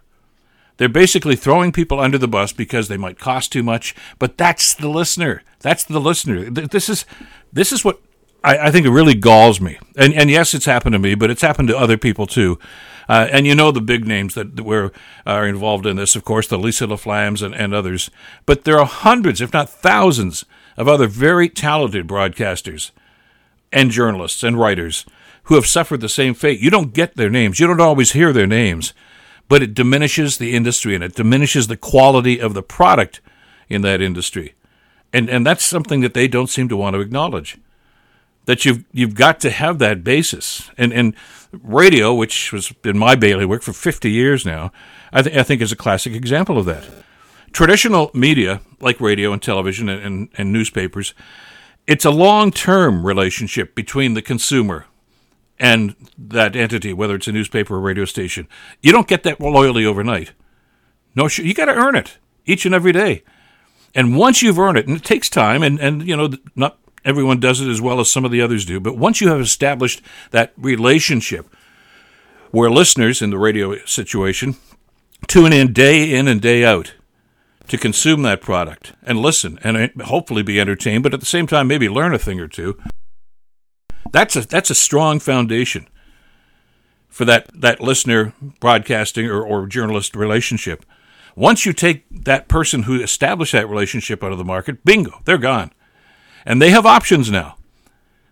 They're 0.78 0.90
basically 0.90 1.36
throwing 1.36 1.72
people 1.72 2.00
under 2.00 2.18
the 2.18 2.28
bus 2.28 2.52
because 2.52 2.88
they 2.88 2.98
might 2.98 3.20
cost 3.20 3.52
too 3.52 3.64
much. 3.64 3.96
But 4.20 4.38
that's 4.38 4.74
the 4.74 4.90
listener. 4.90 5.44
That's 5.60 5.84
the 5.84 6.02
listener. 6.02 6.50
This 6.50 6.90
is 6.90 7.06
this 7.54 7.72
is 7.72 7.86
what 7.86 8.02
I, 8.44 8.68
I 8.68 8.72
think 8.72 8.86
it 8.86 8.92
really 8.92 9.16
galls 9.16 9.62
me. 9.62 9.80
And 9.96 10.14
and 10.14 10.30
yes, 10.30 10.54
it's 10.54 10.66
happened 10.66 10.94
to 10.94 11.00
me, 11.00 11.16
but 11.16 11.32
it's 11.32 11.42
happened 11.42 11.70
to 11.70 11.78
other 11.78 11.98
people 11.98 12.28
too. 12.28 12.60
Uh, 13.08 13.28
and 13.32 13.46
you 13.46 13.54
know 13.56 13.72
the 13.72 13.82
big 13.82 14.06
names 14.06 14.34
that, 14.34 14.56
that 14.56 14.64
were 14.64 14.92
are 15.26 15.48
involved 15.48 15.86
in 15.86 15.96
this, 15.96 16.16
of 16.16 16.26
course, 16.26 16.48
the 16.48 16.58
Lisa 16.58 16.88
LaFlammes 16.88 17.42
and, 17.42 17.56
and 17.56 17.74
others. 17.74 18.10
But 18.46 18.64
there 18.64 18.80
are 18.80 18.86
hundreds, 18.86 19.42
if 19.42 19.54
not 19.54 19.70
thousands, 19.70 20.44
of 20.76 20.88
other 20.88 21.08
very 21.08 21.48
talented 21.48 22.08
broadcasters 22.08 22.92
and 23.76 23.92
journalists 23.92 24.42
and 24.42 24.58
writers 24.58 25.06
who 25.44 25.56
have 25.56 25.68
suffered 25.68 26.02
the 26.02 26.10
same 26.10 26.34
fate. 26.34 26.60
You 26.60 26.72
don't 26.72 26.94
get 26.94 27.16
their 27.16 27.30
names, 27.30 27.60
you 27.60 27.68
don't 27.68 27.80
always 27.80 28.14
hear 28.14 28.34
their 28.34 28.48
names, 28.48 28.94
but 29.48 29.62
it 29.62 29.76
diminishes 29.76 30.38
the 30.38 30.56
industry 30.56 30.96
and 30.96 31.04
it 31.04 31.14
diminishes 31.14 31.68
the 31.68 31.78
quality 31.78 32.40
of 32.40 32.56
the 32.56 32.64
product 32.64 33.22
in 33.70 33.82
that 33.84 34.02
industry. 34.02 34.56
And, 35.14 35.30
and 35.30 35.46
that's 35.46 35.64
something 35.64 36.02
that 36.02 36.14
they 36.14 36.28
don't 36.28 36.50
seem 36.50 36.68
to 36.70 36.78
want 36.78 36.96
to 36.96 37.00
acknowledge. 37.02 37.58
That 38.46 38.64
you've 38.64 38.86
you've 38.92 39.16
got 39.16 39.40
to 39.40 39.50
have 39.50 39.80
that 39.80 40.04
basis, 40.04 40.70
and 40.78 40.94
and 40.94 41.16
radio, 41.64 42.14
which 42.14 42.52
has 42.52 42.72
been 42.72 42.96
my 42.96 43.16
bailiwick 43.16 43.64
for 43.64 43.74
fifty 43.74 44.12
years 44.12 44.46
now, 44.46 44.72
I, 45.12 45.24
th- 45.24 45.36
I 45.36 45.42
think 45.42 45.62
is 45.64 45.72
a 45.72 45.76
classic 45.76 46.14
example 46.14 46.60
of 46.60 46.66
that. 46.66 46.84
Traditional 47.54 48.12
media, 48.14 48.62
like 48.80 49.02
radio 49.02 49.34
and 49.34 49.42
television 49.42 49.90
and, 49.90 50.02
and, 50.04 50.30
and 50.38 50.54
newspapers, 50.54 51.16
it's 51.88 52.06
a 52.06 52.12
long 52.12 52.52
term 52.52 53.06
relationship 53.06 53.76
between 53.76 54.14
the 54.14 54.22
consumer 54.22 54.86
and 55.60 55.96
that 56.18 56.56
entity, 56.56 56.94
whether 56.94 57.16
it's 57.16 57.28
a 57.28 57.32
newspaper 57.32 57.76
or 57.76 57.80
radio 57.80 58.06
station. 58.06 58.48
You 58.82 58.92
don't 58.92 59.08
get 59.08 59.24
that 59.24 59.40
loyalty 59.40 59.86
overnight. 59.86 60.32
No, 61.16 61.28
you 61.28 61.54
got 61.54 61.66
to 61.66 61.76
earn 61.76 61.96
it 61.96 62.18
each 62.46 62.66
and 62.66 62.76
every 62.76 62.92
day. 62.92 63.24
And 63.94 64.18
once 64.18 64.42
you've 64.42 64.60
earned 64.60 64.78
it, 64.78 64.88
and 64.88 64.98
it 64.98 65.04
takes 65.04 65.30
time, 65.30 65.64
and, 65.64 65.80
and 65.80 66.06
you 66.06 66.18
know, 66.18 66.32
not 66.56 66.78
everyone 67.06 67.40
does 67.40 67.62
it 67.62 67.70
as 67.70 67.82
well 67.82 68.02
as 68.02 68.12
some 68.12 68.26
of 68.26 68.32
the 68.32 68.42
others 68.42 68.66
do, 68.66 68.80
but 68.80 68.98
once 68.98 69.22
you 69.22 69.30
have 69.30 69.40
established 69.40 70.02
that 70.32 70.52
relationship 70.58 71.48
where 72.52 72.70
listeners 72.70 73.22
in 73.22 73.30
the 73.30 73.38
radio 73.38 73.78
situation 73.86 74.56
tune 75.28 75.54
in 75.54 75.72
day 75.72 76.14
in 76.14 76.28
and 76.28 76.42
day 76.42 76.66
out 76.66 76.94
to 77.68 77.78
consume 77.78 78.22
that 78.24 78.42
product 78.42 78.94
and 79.04 79.20
listen 79.20 79.60
and 79.64 79.78
uh, 79.78 80.06
hopefully 80.06 80.44
be 80.44 80.60
entertained, 80.60 81.04
but 81.04 81.14
at 81.14 81.20
the 81.20 81.26
same 81.26 81.48
time 81.48 81.68
maybe 81.68 81.90
learn 81.90 82.14
a 82.14 82.20
thing 82.20 82.40
or 82.40 82.48
two. 82.48 82.78
That's 84.12 84.36
a 84.36 84.42
that's 84.42 84.70
a 84.70 84.76
strong 84.76 85.20
foundation 85.20 85.88
for 87.16 87.24
that, 87.24 87.50
that 87.54 87.80
listener 87.80 88.34
broadcasting 88.60 89.26
or, 89.26 89.42
or 89.42 89.68
journalist 89.68 90.18
relationship. 90.18 90.86
Once 91.34 91.66
you 91.66 91.72
take 91.72 92.04
that 92.12 92.50
person 92.50 92.84
who 92.84 93.02
established 93.02 93.54
that 93.54 93.70
relationship 93.70 94.22
out 94.22 94.34
of 94.34 94.38
the 94.38 94.44
market, 94.44 94.84
bingo, 94.84 95.22
they're 95.24 95.38
gone. 95.38 95.72
And 96.46 96.62
they 96.62 96.72
have 96.72 96.86
options 96.86 97.32
now 97.32 97.56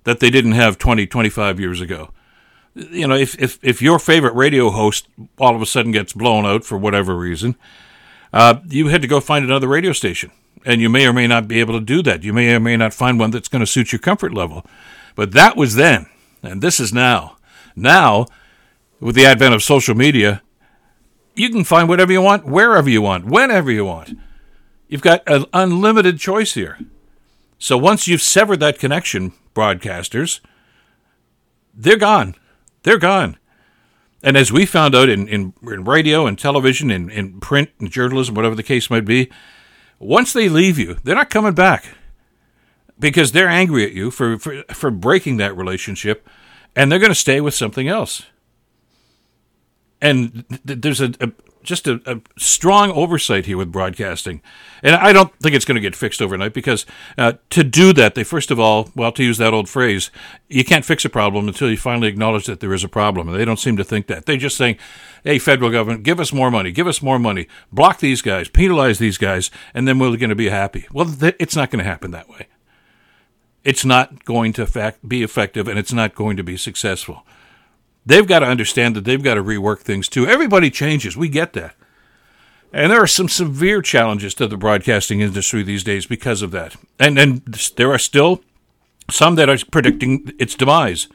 that 0.03 0.19
they 0.19 0.29
didn't 0.29 0.51
have 0.51 0.77
20, 0.77 1.07
25 1.07 1.61
years 1.61 1.79
ago. 1.79 2.11
You 2.75 3.07
know, 3.07 3.15
if, 3.15 3.41
if, 3.41 3.57
if 3.63 3.81
your 3.81 3.99
favorite 3.99 4.35
radio 4.35 4.69
host 4.69 5.07
all 5.37 5.55
of 5.55 5.61
a 5.61 5.65
sudden 5.65 5.93
gets 5.93 6.11
blown 6.11 6.45
out 6.45 6.65
for 6.65 6.77
whatever 6.77 7.15
reason, 7.15 7.55
uh, 8.33 8.55
you 8.67 8.87
had 8.87 9.01
to 9.01 9.07
go 9.07 9.19
find 9.19 9.45
another 9.45 9.67
radio 9.67 9.93
station. 9.93 10.31
And 10.65 10.81
you 10.81 10.89
may 10.89 11.05
or 11.05 11.13
may 11.13 11.27
not 11.27 11.47
be 11.47 11.59
able 11.59 11.73
to 11.73 11.85
do 11.85 12.01
that. 12.03 12.23
You 12.23 12.33
may 12.33 12.53
or 12.55 12.59
may 12.59 12.77
not 12.77 12.93
find 12.93 13.19
one 13.19 13.31
that's 13.31 13.49
going 13.49 13.59
to 13.59 13.67
suit 13.67 13.91
your 13.91 13.99
comfort 13.99 14.33
level. 14.33 14.65
But 15.15 15.33
that 15.33 15.55
was 15.57 15.75
then, 15.75 16.07
and 16.41 16.61
this 16.61 16.79
is 16.79 16.93
now. 16.93 17.37
Now, 17.75 18.27
with 18.99 19.15
the 19.15 19.25
advent 19.25 19.53
of 19.53 19.61
social 19.61 19.93
media, 19.93 20.41
you 21.35 21.49
can 21.49 21.63
find 21.63 21.89
whatever 21.89 22.11
you 22.11 22.21
want, 22.21 22.45
wherever 22.45 22.89
you 22.89 23.01
want, 23.01 23.25
whenever 23.25 23.71
you 23.71 23.85
want. 23.85 24.17
You've 24.87 25.01
got 25.01 25.21
an 25.27 25.45
unlimited 25.53 26.19
choice 26.19 26.53
here. 26.53 26.79
So 27.59 27.77
once 27.77 28.07
you've 28.07 28.21
severed 28.21 28.59
that 28.61 28.79
connection, 28.79 29.33
broadcasters, 29.53 30.39
they're 31.73 31.97
gone. 31.97 32.35
They're 32.83 32.97
gone. 32.97 33.37
And 34.23 34.37
as 34.37 34.51
we 34.51 34.65
found 34.65 34.95
out 34.95 35.09
in, 35.09 35.27
in, 35.27 35.53
in 35.63 35.83
radio 35.83 36.25
and 36.25 36.39
television 36.39 36.89
and 36.89 37.11
in, 37.11 37.17
in 37.33 37.39
print 37.41 37.69
and 37.79 37.91
journalism, 37.91 38.33
whatever 38.33 38.55
the 38.55 38.63
case 38.63 38.89
might 38.89 39.05
be, 39.05 39.29
once 39.99 40.31
they 40.31 40.47
leave 40.47 40.79
you, 40.79 40.97
they're 41.03 41.15
not 41.15 41.29
coming 41.29 41.53
back 41.53 41.85
because 42.97 43.33
they're 43.33 43.49
angry 43.49 43.85
at 43.85 43.91
you 43.91 44.09
for, 44.09 44.39
for, 44.39 44.63
for 44.73 44.89
breaking 44.89 45.37
that 45.37 45.55
relationship 45.57 46.27
and 46.75 46.89
they're 46.89 46.99
going 46.99 47.11
to 47.11 47.15
stay 47.15 47.41
with 47.41 47.53
something 47.53 47.87
else. 47.89 48.25
And 50.01 50.45
th- 50.65 50.79
there's 50.81 51.01
a, 51.01 51.13
a 51.19 51.31
just 51.63 51.87
a, 51.87 52.01
a, 52.05 52.21
strong 52.37 52.91
oversight 52.91 53.45
here 53.45 53.57
with 53.57 53.71
broadcasting. 53.71 54.41
And 54.81 54.95
I 54.95 55.13
don't 55.13 55.33
think 55.39 55.55
it's 55.55 55.65
going 55.65 55.75
to 55.75 55.81
get 55.81 55.95
fixed 55.95 56.21
overnight 56.21 56.53
because 56.53 56.85
uh, 57.17 57.33
to 57.51 57.63
do 57.63 57.93
that, 57.93 58.15
they 58.15 58.23
first 58.23 58.51
of 58.51 58.59
all, 58.59 58.89
well, 58.95 59.11
to 59.13 59.23
use 59.23 59.37
that 59.37 59.53
old 59.53 59.69
phrase, 59.69 60.11
you 60.49 60.63
can't 60.63 60.85
fix 60.85 61.05
a 61.05 61.09
problem 61.09 61.47
until 61.47 61.69
you 61.69 61.77
finally 61.77 62.07
acknowledge 62.07 62.45
that 62.45 62.59
there 62.59 62.73
is 62.73 62.83
a 62.83 62.89
problem. 62.89 63.29
And 63.29 63.39
they 63.39 63.45
don't 63.45 63.59
seem 63.59 63.77
to 63.77 63.83
think 63.83 64.07
that. 64.07 64.25
They're 64.25 64.37
just 64.37 64.57
saying, 64.57 64.77
hey, 65.23 65.39
federal 65.39 65.71
government, 65.71 66.03
give 66.03 66.19
us 66.19 66.33
more 66.33 66.51
money, 66.51 66.71
give 66.71 66.87
us 66.87 67.01
more 67.01 67.19
money, 67.19 67.47
block 67.71 67.99
these 67.99 68.21
guys, 68.21 68.49
penalize 68.49 68.99
these 68.99 69.17
guys, 69.17 69.49
and 69.73 69.87
then 69.87 69.99
we're 69.99 70.17
going 70.17 70.29
to 70.29 70.35
be 70.35 70.49
happy. 70.49 70.87
Well, 70.91 71.05
th- 71.05 71.35
it's 71.39 71.55
not 71.55 71.71
going 71.71 71.83
to 71.83 71.89
happen 71.89 72.11
that 72.11 72.29
way. 72.29 72.47
It's 73.63 73.85
not 73.85 74.25
going 74.25 74.53
to 74.53 74.93
be 75.07 75.23
effective 75.23 75.67
and 75.67 75.79
it's 75.79 75.93
not 75.93 76.15
going 76.15 76.35
to 76.37 76.43
be 76.43 76.57
successful. 76.57 77.25
They've 78.05 78.27
got 78.27 78.39
to 78.39 78.45
understand 78.47 78.95
that 78.95 79.05
they've 79.05 79.23
got 79.23 79.35
to 79.35 79.43
rework 79.43 79.79
things 79.79 80.09
too. 80.09 80.27
Everybody 80.27 80.69
changes. 80.69 81.15
We 81.15 81.29
get 81.29 81.53
that. 81.53 81.75
And 82.73 82.91
there 82.91 83.01
are 83.01 83.07
some 83.07 83.29
severe 83.29 83.81
challenges 83.81 84.33
to 84.35 84.47
the 84.47 84.57
broadcasting 84.57 85.21
industry 85.21 85.61
these 85.63 85.83
days 85.83 86.05
because 86.05 86.41
of 86.41 86.51
that. 86.51 86.75
And 86.99 87.19
and 87.19 87.45
there 87.77 87.91
are 87.91 87.99
still 87.99 88.43
some 89.11 89.35
that 89.35 89.49
are 89.49 89.57
predicting 89.71 90.31
its 90.39 90.55
demise. 90.55 91.07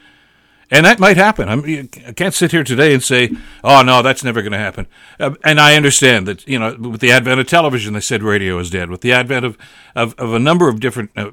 And 0.71 0.85
that 0.85 0.99
might 0.99 1.17
happen. 1.17 1.49
I'm, 1.49 1.63
I 2.05 2.11
can't 2.11 2.33
sit 2.33 2.51
here 2.51 2.63
today 2.63 2.93
and 2.93 3.01
say, 3.01 3.31
"Oh 3.63 3.81
no, 3.81 4.03
that's 4.03 4.23
never 4.23 4.41
going 4.43 4.51
to 4.51 4.59
happen." 4.59 4.85
Uh, 5.19 5.31
and 5.43 5.59
I 5.59 5.75
understand 5.75 6.27
that 6.27 6.47
you 6.47 6.59
know, 6.59 6.75
with 6.75 7.01
the 7.01 7.11
advent 7.11 7.39
of 7.39 7.47
television, 7.47 7.93
they 7.93 7.99
said 7.99 8.21
radio 8.21 8.59
is 8.59 8.69
dead. 8.69 8.91
With 8.91 9.01
the 9.01 9.11
advent 9.11 9.45
of 9.45 9.57
of, 9.95 10.13
of 10.19 10.31
a 10.33 10.39
number 10.39 10.69
of 10.69 10.79
different 10.79 11.09
uh, 11.17 11.31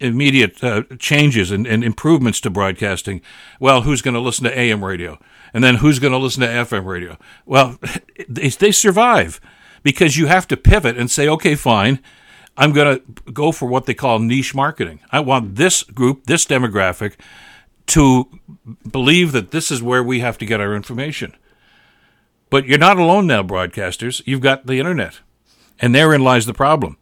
immediate 0.00 0.64
uh, 0.64 0.84
changes 0.98 1.50
and, 1.50 1.66
and, 1.66 1.84
improvements 1.84 2.40
to 2.40 2.50
broadcasting, 2.50 3.20
well, 3.60 3.82
who's 3.82 4.00
going 4.00 4.14
to 4.14 4.20
listen 4.20 4.44
to 4.44 4.58
AM 4.58 4.82
radio, 4.82 5.18
and 5.52 5.62
then 5.62 5.76
who's 5.76 5.98
going 5.98 6.12
to 6.12 6.18
listen 6.18 6.40
to 6.40 6.48
FM 6.48 6.86
radio? 6.86 7.18
Well, 7.44 7.78
they, 8.28 8.48
they 8.48 8.72
survive 8.72 9.38
because 9.82 10.16
you 10.16 10.28
have 10.28 10.48
to 10.48 10.56
pivot 10.56 10.96
and 10.96 11.10
say, 11.10 11.28
"Okay, 11.28 11.54
fine." 11.54 12.00
I'm 12.60 12.72
going 12.72 12.98
to 12.98 13.30
go 13.30 13.52
for 13.52 13.66
what 13.66 13.86
they 13.86 13.94
call 13.94 14.18
niche 14.18 14.52
marketing. 14.52 14.98
I 15.12 15.20
want 15.20 15.54
this 15.54 15.84
group, 15.84 16.24
this 16.24 16.44
demographic 16.44 17.14
to 17.88 18.28
believe 18.90 19.32
that 19.32 19.50
this 19.50 19.70
is 19.70 19.82
where 19.82 20.02
we 20.02 20.20
have 20.20 20.38
to 20.38 20.46
get 20.46 20.60
our 20.60 20.74
information. 20.74 21.34
But 22.50 22.66
you're 22.66 22.78
not 22.78 22.98
alone 22.98 23.26
now, 23.26 23.42
broadcasters. 23.42 24.22
You've 24.24 24.40
got 24.40 24.66
the 24.66 24.78
internet, 24.78 25.20
and 25.78 25.94
therein 25.94 26.22
lies 26.22 26.46
the 26.46 26.54
problem. 26.54 26.96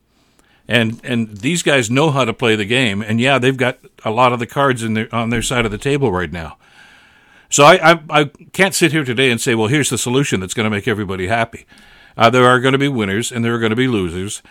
And 0.68 1.00
and 1.04 1.36
these 1.38 1.62
guys 1.62 1.90
know 1.90 2.10
how 2.10 2.24
to 2.24 2.32
play 2.32 2.56
the 2.56 2.64
game, 2.64 3.00
and 3.00 3.20
yeah, 3.20 3.38
they've 3.38 3.56
got 3.56 3.78
a 4.04 4.10
lot 4.10 4.32
of 4.32 4.40
the 4.40 4.46
cards 4.46 4.82
in 4.82 4.94
their, 4.94 5.14
on 5.14 5.30
their 5.30 5.42
side 5.42 5.64
of 5.64 5.70
the 5.70 5.78
table 5.78 6.10
right 6.10 6.32
now. 6.32 6.56
So 7.48 7.64
I, 7.64 7.92
I, 7.92 8.00
I 8.10 8.24
can't 8.52 8.74
sit 8.74 8.90
here 8.90 9.04
today 9.04 9.30
and 9.30 9.40
say, 9.40 9.54
well, 9.54 9.68
here's 9.68 9.90
the 9.90 9.98
solution 9.98 10.40
that's 10.40 10.54
going 10.54 10.64
to 10.64 10.70
make 10.70 10.88
everybody 10.88 11.28
happy. 11.28 11.64
Uh, 12.16 12.28
there 12.28 12.44
are 12.44 12.58
going 12.58 12.72
to 12.72 12.78
be 12.78 12.88
winners 12.88 13.30
and 13.30 13.44
there 13.44 13.54
are 13.54 13.60
going 13.60 13.70
to 13.70 13.76
be 13.76 13.86
losers, 13.86 14.42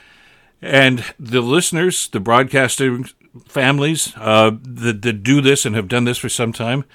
and 0.61 1.03
the 1.19 1.41
listeners, 1.41 2.07
the 2.07 2.21
broadcasting 2.21 3.09
families 3.47 4.13
uh, 4.17 4.51
that, 4.61 5.01
that 5.01 5.23
do 5.23 5.41
this 5.41 5.65
and 5.65 5.75
have 5.75 5.87
done 5.87 6.05
this 6.05 6.17
for 6.17 6.29
some 6.29 6.53
time 6.53 6.85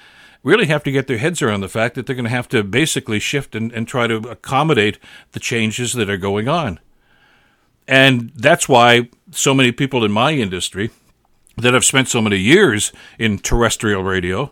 really 0.43 0.65
have 0.67 0.83
to 0.83 0.91
get 0.91 1.07
their 1.07 1.17
heads 1.17 1.41
around 1.41 1.61
the 1.61 1.69
fact 1.69 1.95
that 1.95 2.05
they're 2.05 2.15
going 2.15 2.23
to 2.23 2.29
have 2.29 2.49
to 2.49 2.63
basically 2.63 3.19
shift 3.19 3.55
and, 3.55 3.71
and 3.73 3.87
try 3.87 4.07
to 4.07 4.17
accommodate 4.29 4.97
the 5.33 5.39
changes 5.39 5.93
that 5.93 6.09
are 6.09 6.17
going 6.17 6.47
on. 6.47 6.79
And 7.87 8.31
that's 8.35 8.67
why 8.67 9.09
so 9.31 9.53
many 9.53 9.71
people 9.71 10.03
in 10.03 10.11
my 10.11 10.31
industry 10.31 10.89
that 11.57 11.73
have 11.73 11.85
spent 11.85 12.07
so 12.07 12.21
many 12.21 12.37
years 12.37 12.91
in 13.19 13.37
terrestrial 13.37 14.03
radio 14.03 14.51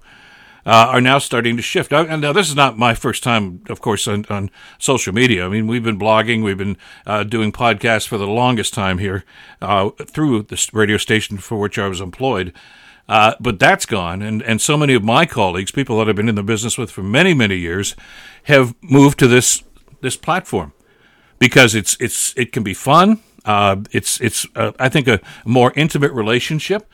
uh, 0.70 0.86
are 0.92 1.02
now 1.02 1.18
starting 1.18 1.58
to 1.58 1.64
shift. 1.64 1.92
And 1.92 2.22
now, 2.22 2.32
this 2.32 2.48
is 2.48 2.56
not 2.56 2.78
my 2.78 2.94
first 2.94 3.24
time, 3.24 3.64
of 3.70 3.82
course, 3.82 4.08
on, 4.08 4.24
on 4.30 4.52
social 4.78 5.12
media. 5.12 5.44
I 5.44 5.50
mean, 5.50 5.66
we've 5.66 5.84
been 5.84 5.98
blogging, 5.98 6.44
we've 6.44 6.60
been 6.60 6.78
uh, 7.08 7.24
doing 7.24 7.52
podcasts 7.52 8.08
for 8.08 8.20
the 8.20 8.28
longest 8.28 8.76
time 8.76 9.00
here 9.00 9.26
uh, 9.64 9.90
through 9.90 10.44
this 10.44 10.72
radio 10.72 10.98
station 10.98 11.40
for 11.40 11.58
which 11.58 11.80
I 11.80 11.88
was 11.88 12.00
employed. 12.00 12.54
Uh, 13.08 13.34
but 13.40 13.58
that's 13.58 13.88
gone, 13.88 14.22
and, 14.22 14.44
and 14.44 14.62
so 14.62 14.78
many 14.78 14.94
of 14.94 15.04
my 15.04 15.26
colleagues, 15.26 15.72
people 15.72 15.98
that 15.98 16.08
I've 16.08 16.16
been 16.16 16.30
in 16.30 16.36
the 16.36 16.44
business 16.44 16.78
with 16.78 16.92
for 16.92 17.02
many, 17.02 17.34
many 17.34 17.56
years, 17.56 17.96
have 18.44 18.76
moved 18.84 19.18
to 19.20 19.28
this 19.28 19.64
this 20.02 20.16
platform 20.16 20.74
because 21.40 21.74
it's 21.74 21.98
it's 22.00 22.36
it 22.38 22.52
can 22.52 22.62
be 22.62 22.76
fun. 22.76 23.20
Uh, 23.46 23.78
it's 23.92 24.22
it's 24.22 24.46
uh, 24.56 24.74
I 24.80 24.90
think 24.90 25.08
a 25.08 25.20
more 25.44 25.74
intimate 25.76 26.12
relationship 26.12 26.88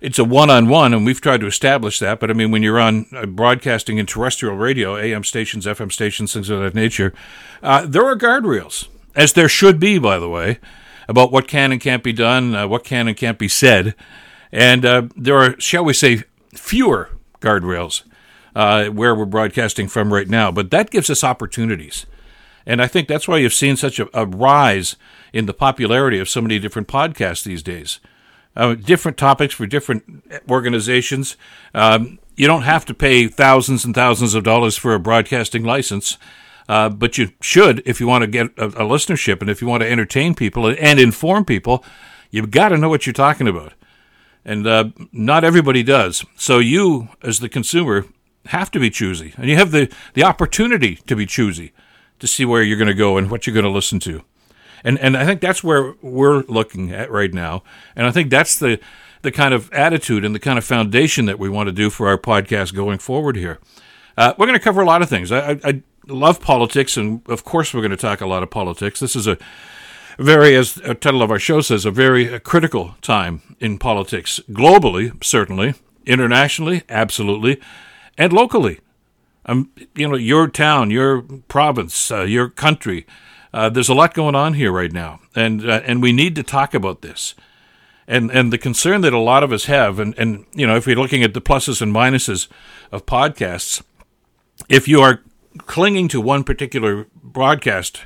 it's 0.00 0.18
a 0.18 0.24
one-on-one, 0.24 0.94
and 0.94 1.04
we've 1.04 1.20
tried 1.20 1.40
to 1.40 1.46
establish 1.46 1.98
that. 1.98 2.20
But 2.20 2.30
I 2.30 2.32
mean, 2.32 2.50
when 2.50 2.62
you're 2.62 2.80
on 2.80 3.06
uh, 3.12 3.26
broadcasting 3.26 3.98
in 3.98 4.06
terrestrial 4.06 4.56
radio, 4.56 4.96
AM 4.96 5.24
stations, 5.24 5.66
FM 5.66 5.92
stations, 5.92 6.32
things 6.32 6.48
of 6.48 6.60
that 6.60 6.74
nature, 6.74 7.12
uh, 7.62 7.86
there 7.86 8.04
are 8.04 8.16
guardrails, 8.16 8.88
as 9.14 9.34
there 9.34 9.48
should 9.48 9.78
be, 9.78 9.98
by 9.98 10.18
the 10.18 10.28
way, 10.28 10.58
about 11.08 11.32
what 11.32 11.48
can 11.48 11.72
and 11.72 11.80
can't 11.80 12.02
be 12.02 12.12
done, 12.12 12.54
uh, 12.54 12.66
what 12.66 12.84
can 12.84 13.08
and 13.08 13.16
can't 13.16 13.38
be 13.38 13.48
said, 13.48 13.94
and 14.52 14.84
uh, 14.84 15.02
there 15.16 15.36
are, 15.36 15.60
shall 15.60 15.84
we 15.84 15.92
say, 15.92 16.24
fewer 16.54 17.10
guardrails 17.40 18.02
uh, 18.54 18.86
where 18.86 19.14
we're 19.14 19.24
broadcasting 19.24 19.88
from 19.88 20.12
right 20.12 20.28
now. 20.28 20.50
But 20.50 20.70
that 20.70 20.90
gives 20.90 21.10
us 21.10 21.22
opportunities. 21.22 22.06
And 22.66 22.82
I 22.82 22.86
think 22.86 23.08
that's 23.08 23.28
why 23.28 23.38
you've 23.38 23.54
seen 23.54 23.76
such 23.76 23.98
a, 23.98 24.08
a 24.12 24.26
rise 24.26 24.96
in 25.32 25.46
the 25.46 25.54
popularity 25.54 26.18
of 26.18 26.28
so 26.28 26.40
many 26.40 26.58
different 26.58 26.88
podcasts 26.88 27.44
these 27.44 27.62
days 27.62 28.00
uh, 28.60 28.74
different 28.74 29.16
topics 29.16 29.54
for 29.54 29.66
different 29.66 30.22
organizations. 30.50 31.36
Um, 31.74 32.18
you 32.36 32.46
don't 32.46 32.62
have 32.62 32.84
to 32.86 32.94
pay 32.94 33.26
thousands 33.26 33.86
and 33.86 33.94
thousands 33.94 34.34
of 34.34 34.44
dollars 34.44 34.76
for 34.76 34.94
a 34.94 35.00
broadcasting 35.00 35.64
license, 35.64 36.18
uh, 36.68 36.90
but 36.90 37.16
you 37.16 37.32
should 37.40 37.82
if 37.86 38.00
you 38.00 38.06
want 38.06 38.22
to 38.22 38.28
get 38.28 38.46
a, 38.58 38.66
a, 38.66 38.84
listenership 38.84 39.40
and 39.40 39.48
if 39.48 39.62
you 39.62 39.66
want 39.66 39.82
to 39.82 39.90
entertain 39.90 40.34
people 40.34 40.66
and 40.66 41.00
inform 41.00 41.46
people. 41.46 41.82
You've 42.30 42.50
got 42.50 42.68
to 42.68 42.76
know 42.76 42.90
what 42.90 43.06
you're 43.06 43.14
talking 43.14 43.48
about, 43.48 43.72
and 44.44 44.66
uh, 44.66 44.90
not 45.10 45.42
everybody 45.42 45.82
does. 45.82 46.24
So 46.36 46.58
you, 46.58 47.08
as 47.22 47.40
the 47.40 47.48
consumer, 47.48 48.04
have 48.46 48.70
to 48.72 48.78
be 48.78 48.90
choosy, 48.90 49.32
and 49.38 49.48
you 49.48 49.56
have 49.56 49.70
the 49.70 49.90
the 50.12 50.22
opportunity 50.22 50.96
to 51.06 51.16
be 51.16 51.24
choosy 51.24 51.72
to 52.18 52.26
see 52.26 52.44
where 52.44 52.62
you're 52.62 52.78
going 52.78 52.88
to 52.88 52.94
go 52.94 53.16
and 53.16 53.30
what 53.30 53.46
you're 53.46 53.54
going 53.54 53.64
to 53.64 53.70
listen 53.70 53.98
to. 54.00 54.22
And 54.84 54.98
and 54.98 55.16
I 55.16 55.24
think 55.24 55.40
that's 55.40 55.62
where 55.62 55.94
we're 56.02 56.42
looking 56.42 56.92
at 56.92 57.10
right 57.10 57.32
now. 57.32 57.62
And 57.96 58.06
I 58.06 58.10
think 58.10 58.30
that's 58.30 58.58
the 58.58 58.80
the 59.22 59.30
kind 59.30 59.52
of 59.52 59.70
attitude 59.72 60.24
and 60.24 60.34
the 60.34 60.38
kind 60.38 60.58
of 60.58 60.64
foundation 60.64 61.26
that 61.26 61.38
we 61.38 61.48
want 61.48 61.66
to 61.66 61.72
do 61.72 61.90
for 61.90 62.08
our 62.08 62.18
podcast 62.18 62.74
going 62.74 62.98
forward 62.98 63.36
here. 63.36 63.58
Uh, 64.16 64.34
we're 64.38 64.46
going 64.46 64.58
to 64.58 64.64
cover 64.64 64.80
a 64.80 64.86
lot 64.86 65.02
of 65.02 65.08
things. 65.08 65.30
I, 65.30 65.60
I, 65.64 65.82
love 66.08 66.40
politics, 66.40 66.96
and 66.96 67.22
of 67.28 67.44
course, 67.44 67.72
we're 67.72 67.82
going 67.82 67.90
to 67.90 67.96
talk 67.96 68.20
a 68.20 68.26
lot 68.26 68.42
of 68.42 68.50
politics. 68.50 68.98
This 68.98 69.14
is 69.14 69.26
a 69.26 69.38
very, 70.18 70.56
as 70.56 70.74
the 70.74 70.94
title 70.94 71.22
of 71.22 71.30
our 71.30 71.38
show 71.38 71.60
says, 71.60 71.84
a 71.84 71.90
very 71.90 72.40
critical 72.40 72.96
time 73.00 73.56
in 73.60 73.78
politics, 73.78 74.40
globally, 74.50 75.22
certainly, 75.22 75.74
internationally, 76.06 76.82
absolutely, 76.88 77.60
and 78.18 78.32
locally. 78.32 78.80
Um, 79.46 79.70
you 79.94 80.08
know, 80.08 80.16
your 80.16 80.48
town, 80.48 80.90
your 80.90 81.22
province, 81.48 82.10
uh, 82.10 82.22
your 82.22 82.48
country 82.48 83.06
uh, 83.52 83.68
there's 83.68 83.88
a 83.88 83.94
lot 83.94 84.14
going 84.14 84.34
on 84.34 84.54
here 84.54 84.72
right 84.72 84.92
now, 84.92 85.20
and 85.34 85.68
uh, 85.68 85.80
and 85.84 86.02
we 86.02 86.12
need 86.12 86.34
to 86.36 86.42
talk 86.42 86.74
about 86.74 87.02
this. 87.02 87.34
And 88.06 88.30
and 88.30 88.52
the 88.52 88.58
concern 88.58 89.02
that 89.02 89.12
a 89.12 89.18
lot 89.18 89.42
of 89.42 89.52
us 89.52 89.66
have, 89.66 89.98
and, 89.98 90.14
and 90.18 90.46
you 90.52 90.66
know, 90.66 90.76
if 90.76 90.86
we're 90.86 90.96
looking 90.96 91.22
at 91.22 91.34
the 91.34 91.40
pluses 91.40 91.80
and 91.80 91.94
minuses 91.94 92.48
of 92.90 93.06
podcasts, 93.06 93.82
if 94.68 94.88
you 94.88 95.00
are 95.00 95.22
clinging 95.58 96.08
to 96.08 96.20
one 96.20 96.44
particular 96.44 97.06
broadcast 97.22 98.04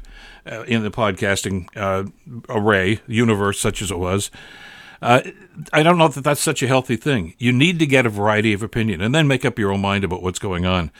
uh, 0.50 0.62
in 0.62 0.82
the 0.82 0.90
podcasting 0.90 1.68
uh, 1.76 2.04
array, 2.48 3.00
universe, 3.06 3.58
such 3.58 3.80
as 3.80 3.90
it 3.90 3.98
was, 3.98 4.30
uh, 5.00 5.22
I 5.72 5.82
don't 5.82 5.98
know 5.98 6.08
that 6.08 6.24
that's 6.24 6.40
such 6.40 6.62
a 6.62 6.66
healthy 6.66 6.96
thing. 6.96 7.34
You 7.38 7.52
need 7.52 7.78
to 7.78 7.86
get 7.86 8.06
a 8.06 8.10
variety 8.10 8.52
of 8.52 8.62
opinion 8.62 9.00
and 9.00 9.14
then 9.14 9.28
make 9.28 9.44
up 9.44 9.58
your 9.58 9.72
own 9.72 9.80
mind 9.80 10.04
about 10.04 10.22
what's 10.22 10.38
going 10.38 10.64
on. 10.64 10.90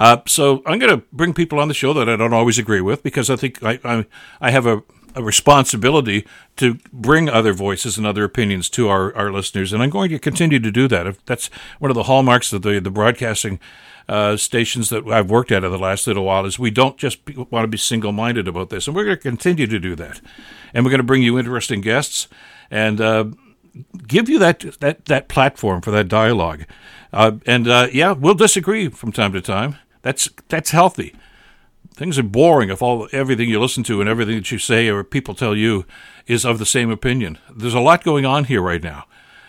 Uh, 0.00 0.22
so 0.26 0.62
I'm 0.64 0.78
going 0.78 0.98
to 0.98 1.06
bring 1.12 1.34
people 1.34 1.60
on 1.60 1.68
the 1.68 1.74
show 1.74 1.92
that 1.92 2.08
I 2.08 2.16
don't 2.16 2.32
always 2.32 2.58
agree 2.58 2.80
with 2.80 3.02
because 3.02 3.28
I 3.28 3.36
think 3.36 3.62
I, 3.62 3.78
I, 3.84 4.06
I 4.40 4.50
have 4.50 4.64
a, 4.64 4.82
a, 5.14 5.22
responsibility 5.22 6.26
to 6.56 6.78
bring 6.90 7.28
other 7.28 7.52
voices 7.52 7.98
and 7.98 8.06
other 8.06 8.24
opinions 8.24 8.70
to 8.70 8.88
our, 8.88 9.14
our 9.14 9.30
listeners, 9.30 9.74
and 9.74 9.82
I'm 9.82 9.90
going 9.90 10.08
to 10.08 10.18
continue 10.18 10.58
to 10.58 10.70
do 10.70 10.88
that. 10.88 11.06
If 11.06 11.22
that's 11.26 11.48
one 11.80 11.90
of 11.90 11.96
the 11.96 12.04
hallmarks 12.04 12.50
of 12.54 12.62
the, 12.62 12.80
the 12.80 12.90
broadcasting 12.90 13.60
uh, 14.08 14.38
stations 14.38 14.88
that 14.88 15.06
I've 15.06 15.28
worked 15.28 15.52
at 15.52 15.64
in 15.64 15.70
the 15.70 15.78
last 15.78 16.06
little 16.06 16.24
while 16.24 16.46
is 16.46 16.58
we 16.58 16.70
don't 16.70 16.96
just 16.96 17.26
be, 17.26 17.34
want 17.34 17.64
to 17.64 17.68
be 17.68 17.76
single 17.76 18.12
minded 18.12 18.48
about 18.48 18.70
this, 18.70 18.86
and 18.86 18.96
we're 18.96 19.04
going 19.04 19.18
to 19.18 19.22
continue 19.22 19.66
to 19.66 19.78
do 19.78 19.94
that. 19.96 20.22
And 20.72 20.82
we're 20.82 20.92
going 20.92 21.00
to 21.00 21.04
bring 21.04 21.22
you 21.22 21.38
interesting 21.38 21.82
guests 21.82 22.26
and 22.70 23.02
uh, 23.02 23.26
give 24.06 24.30
you 24.30 24.38
that, 24.38 24.60
that, 24.80 25.04
that 25.04 25.28
platform 25.28 25.82
for 25.82 25.90
that 25.90 26.08
dialogue. 26.08 26.64
Uh, 27.12 27.32
and 27.44 27.68
uh, 27.68 27.88
yeah, 27.92 28.12
we'll 28.12 28.32
disagree 28.32 28.88
from 28.88 29.12
time 29.12 29.34
to 29.34 29.42
time. 29.42 29.76
That's 30.02 30.28
that's 30.48 30.70
healthy. 30.70 31.14
Things 31.94 32.18
are 32.18 32.22
boring 32.22 32.70
if 32.70 32.82
all 32.82 33.08
everything 33.12 33.48
you 33.48 33.60
listen 33.60 33.82
to 33.84 34.00
and 34.00 34.08
everything 34.08 34.36
that 34.36 34.50
you 34.50 34.58
say 34.58 34.88
or 34.88 35.04
people 35.04 35.34
tell 35.34 35.54
you 35.54 35.84
is 36.26 36.44
of 36.44 36.58
the 36.58 36.66
same 36.66 36.90
opinion. 36.90 37.38
There's 37.54 37.74
a 37.74 37.80
lot 37.80 38.04
going 38.04 38.24
on 38.24 38.44
here 38.44 38.62
right 38.62 38.82
now. 38.82 39.04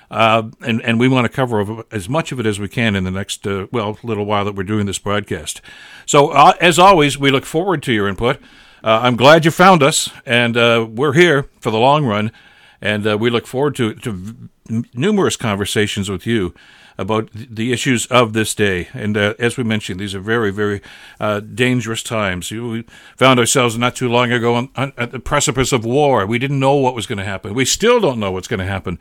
Uh, 0.09 0.49
and 0.61 0.81
and 0.81 0.99
we 0.99 1.07
want 1.07 1.23
to 1.23 1.29
cover 1.29 1.85
as 1.89 2.09
much 2.09 2.33
of 2.33 2.39
it 2.39 2.45
as 2.45 2.59
we 2.59 2.67
can 2.67 2.95
in 2.95 3.05
the 3.05 3.11
next 3.11 3.47
uh, 3.47 3.67
well 3.71 3.97
little 4.03 4.25
while 4.25 4.43
that 4.43 4.55
we're 4.55 4.63
doing 4.63 4.85
this 4.85 4.99
broadcast. 4.99 5.61
So 6.05 6.31
uh, 6.31 6.53
as 6.59 6.77
always, 6.77 7.17
we 7.17 7.31
look 7.31 7.45
forward 7.45 7.81
to 7.83 7.93
your 7.93 8.09
input. 8.09 8.37
Uh, 8.83 8.99
I'm 9.03 9.15
glad 9.15 9.45
you 9.45 9.51
found 9.51 9.81
us, 9.81 10.09
and 10.25 10.57
uh, 10.57 10.85
we're 10.89 11.13
here 11.13 11.43
for 11.61 11.71
the 11.71 11.79
long 11.79 12.05
run, 12.05 12.33
and 12.81 13.07
uh, 13.07 13.17
we 13.17 13.29
look 13.29 13.47
forward 13.47 13.75
to 13.75 13.93
to 13.95 14.49
numerous 14.93 15.35
conversations 15.35 16.09
with 16.09 16.25
you 16.25 16.53
about 16.97 17.29
the 17.33 17.71
issues 17.71 18.05
of 18.07 18.33
this 18.33 18.53
day. 18.53 18.89
And 18.93 19.17
uh, 19.17 19.33
as 19.39 19.57
we 19.57 19.63
mentioned, 19.63 19.99
these 19.99 20.15
are 20.15 20.19
very, 20.19 20.51
very 20.51 20.81
uh, 21.19 21.39
dangerous 21.39 22.03
times. 22.03 22.51
We 22.51 22.85
found 23.15 23.39
ourselves 23.39 23.77
not 23.77 23.95
too 23.95 24.09
long 24.09 24.31
ago 24.31 24.55
on, 24.55 24.69
on, 24.75 24.93
at 24.97 25.11
the 25.11 25.19
precipice 25.19 25.71
of 25.71 25.85
war. 25.85 26.25
We 26.25 26.39
didn't 26.39 26.59
know 26.59 26.75
what 26.75 26.95
was 26.95 27.07
going 27.07 27.17
to 27.17 27.25
happen. 27.25 27.53
We 27.53 27.65
still 27.65 27.99
don't 27.99 28.19
know 28.19 28.31
what's 28.31 28.47
going 28.47 28.59
to 28.59 28.65
happen 28.65 28.99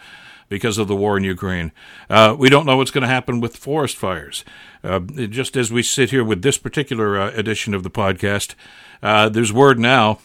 because 0.48 0.78
of 0.78 0.88
the 0.88 0.96
war 0.96 1.16
in 1.16 1.24
Ukraine. 1.24 1.72
Uh, 2.08 2.34
we 2.36 2.48
don't 2.48 2.66
know 2.66 2.76
what's 2.76 2.90
going 2.90 3.02
to 3.02 3.08
happen 3.08 3.40
with 3.40 3.56
forest 3.56 3.96
fires. 3.96 4.44
Uh, 4.82 4.98
just 4.98 5.56
as 5.56 5.72
we 5.72 5.82
sit 5.82 6.10
here 6.10 6.24
with 6.24 6.42
this 6.42 6.58
particular 6.58 7.18
uh, 7.18 7.30
edition 7.32 7.74
of 7.74 7.82
the 7.82 7.90
podcast, 7.90 8.54
uh, 9.02 9.28
there's 9.28 9.52
word 9.52 9.78
now 9.78 10.18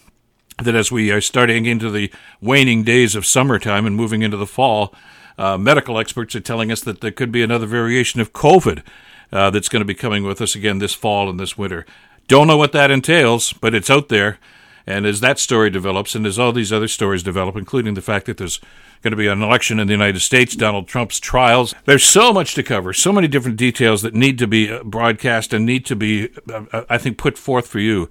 that 0.57 0.75
as 0.75 0.91
we 0.91 1.11
are 1.11 1.21
starting 1.21 1.65
into 1.65 1.89
the 1.89 2.11
waning 2.41 2.83
days 2.83 3.15
of 3.15 3.25
summertime 3.25 3.85
and 3.85 3.95
moving 3.95 4.21
into 4.21 4.37
the 4.37 4.47
fall, 4.47 4.93
uh, 5.37 5.57
medical 5.57 5.99
experts 5.99 6.35
are 6.35 6.41
telling 6.41 6.71
us 6.71 6.81
that 6.81 7.01
there 7.01 7.11
could 7.11 7.31
be 7.31 7.43
another 7.43 7.65
variation 7.65 8.21
of 8.21 8.33
COVID 8.33 8.83
uh, 9.31 9.49
that's 9.49 9.69
going 9.69 9.81
to 9.81 9.85
be 9.85 9.93
coming 9.93 10.23
with 10.23 10.41
us 10.41 10.55
again 10.55 10.79
this 10.79 10.93
fall 10.93 11.29
and 11.29 11.39
this 11.39 11.57
winter. 11.57 11.85
Don't 12.27 12.47
know 12.47 12.57
what 12.57 12.71
that 12.71 12.91
entails, 12.91 13.53
but 13.53 13.75
it's 13.75 13.89
out 13.89 14.09
there. 14.09 14.39
And 14.87 15.05
as 15.05 15.19
that 15.21 15.39
story 15.39 15.69
develops, 15.69 16.13
and 16.13 16.25
as 16.25 16.37
all 16.37 16.51
these 16.51 16.71
other 16.71 16.87
stories 16.87 17.23
develop, 17.23 17.55
including 17.55 17.95
the 17.95 18.01
fact 18.01 18.27
that 18.27 18.37
there's 18.37 18.59
going 19.01 19.11
to 19.11 19.17
be 19.17 19.27
an 19.27 19.41
election 19.41 19.79
in 19.79 19.87
the 19.87 19.93
United 19.93 20.19
States, 20.19 20.55
Donald 20.55 20.87
Trump's 20.87 21.19
trials, 21.19 21.73
there's 21.85 22.03
so 22.03 22.31
much 22.31 22.53
to 22.55 22.63
cover, 22.63 22.93
so 22.93 23.11
many 23.11 23.27
different 23.27 23.57
details 23.57 24.03
that 24.03 24.13
need 24.13 24.37
to 24.39 24.47
be 24.47 24.71
uh, 24.71 24.83
broadcast 24.83 25.53
and 25.53 25.65
need 25.65 25.85
to 25.87 25.95
be, 25.95 26.29
uh, 26.51 26.65
uh, 26.71 26.85
I 26.89 26.97
think, 26.97 27.17
put 27.17 27.37
forth 27.37 27.67
for 27.67 27.79
you. 27.79 28.09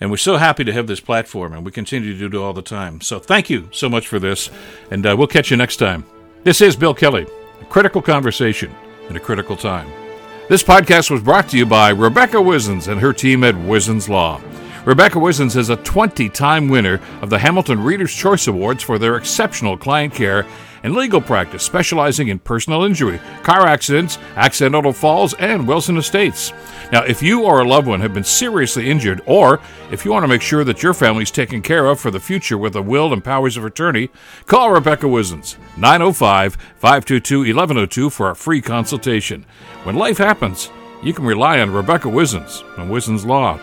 And 0.00 0.10
we're 0.10 0.16
so 0.18 0.36
happy 0.36 0.64
to 0.64 0.72
have 0.72 0.86
this 0.86 1.00
platform, 1.00 1.52
and 1.52 1.64
we 1.64 1.72
continue 1.72 2.12
to 2.12 2.28
do 2.28 2.38
it 2.38 2.42
all 2.42 2.52
the 2.52 2.62
time. 2.62 3.00
So 3.00 3.18
thank 3.18 3.48
you 3.48 3.68
so 3.72 3.88
much 3.88 4.08
for 4.08 4.18
this, 4.18 4.50
and 4.90 5.06
uh, 5.06 5.14
we'll 5.16 5.26
catch 5.26 5.50
you 5.50 5.56
next 5.56 5.76
time. 5.76 6.15
This 6.46 6.60
is 6.60 6.76
Bill 6.76 6.94
Kelly, 6.94 7.26
a 7.60 7.64
critical 7.64 8.00
conversation 8.00 8.72
in 9.10 9.16
a 9.16 9.18
critical 9.18 9.56
time. 9.56 9.90
This 10.48 10.62
podcast 10.62 11.10
was 11.10 11.20
brought 11.20 11.48
to 11.48 11.58
you 11.58 11.66
by 11.66 11.88
Rebecca 11.88 12.36
Wizens 12.36 12.86
and 12.86 13.00
her 13.00 13.12
team 13.12 13.42
at 13.42 13.56
Wizens 13.56 14.08
Law. 14.08 14.40
Rebecca 14.86 15.18
Wizens 15.18 15.56
is 15.56 15.68
a 15.68 15.74
20 15.74 16.28
time 16.28 16.68
winner 16.68 17.00
of 17.20 17.28
the 17.28 17.40
Hamilton 17.40 17.82
Reader's 17.82 18.14
Choice 18.14 18.46
Awards 18.46 18.84
for 18.84 19.00
their 19.00 19.16
exceptional 19.16 19.76
client 19.76 20.14
care 20.14 20.46
and 20.84 20.94
legal 20.94 21.20
practice, 21.20 21.64
specializing 21.64 22.28
in 22.28 22.38
personal 22.38 22.84
injury, 22.84 23.18
car 23.42 23.66
accidents, 23.66 24.16
accidental 24.36 24.92
falls, 24.92 25.34
and 25.34 25.66
Wilson 25.66 25.96
Estates. 25.96 26.52
Now, 26.92 27.02
if 27.02 27.20
you 27.20 27.42
or 27.42 27.62
a 27.62 27.68
loved 27.68 27.88
one 27.88 28.00
have 28.00 28.14
been 28.14 28.22
seriously 28.22 28.88
injured, 28.88 29.20
or 29.26 29.58
if 29.90 30.04
you 30.04 30.12
want 30.12 30.22
to 30.22 30.28
make 30.28 30.40
sure 30.40 30.62
that 30.62 30.84
your 30.84 30.94
family 30.94 31.24
is 31.24 31.32
taken 31.32 31.62
care 31.62 31.86
of 31.86 31.98
for 31.98 32.12
the 32.12 32.20
future 32.20 32.56
with 32.56 32.76
a 32.76 32.82
will 32.82 33.12
and 33.12 33.24
powers 33.24 33.56
of 33.56 33.64
attorney, 33.64 34.08
call 34.46 34.70
Rebecca 34.70 35.08
Wizens, 35.08 35.56
905 35.76 36.54
522 36.76 37.38
1102 37.40 38.08
for 38.08 38.30
a 38.30 38.36
free 38.36 38.62
consultation. 38.62 39.44
When 39.82 39.96
life 39.96 40.18
happens, 40.18 40.70
you 41.02 41.12
can 41.12 41.24
rely 41.24 41.58
on 41.58 41.72
Rebecca 41.72 42.08
Wizens 42.08 42.62
and 42.78 42.88
Wizens 42.88 43.26
Law. 43.26 43.58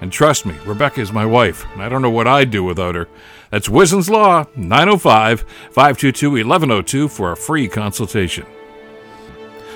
And 0.00 0.12
trust 0.12 0.46
me, 0.46 0.54
Rebecca 0.66 1.00
is 1.00 1.12
my 1.12 1.24
wife, 1.24 1.64
and 1.72 1.82
I 1.82 1.88
don't 1.88 2.02
know 2.02 2.10
what 2.10 2.26
I'd 2.26 2.50
do 2.50 2.62
without 2.62 2.94
her. 2.94 3.08
That's 3.50 3.68
Wizens 3.68 4.10
Law, 4.10 4.46
905 4.56 5.40
522 5.40 6.30
1102 6.30 7.08
for 7.08 7.32
a 7.32 7.36
free 7.36 7.68
consultation. 7.68 8.44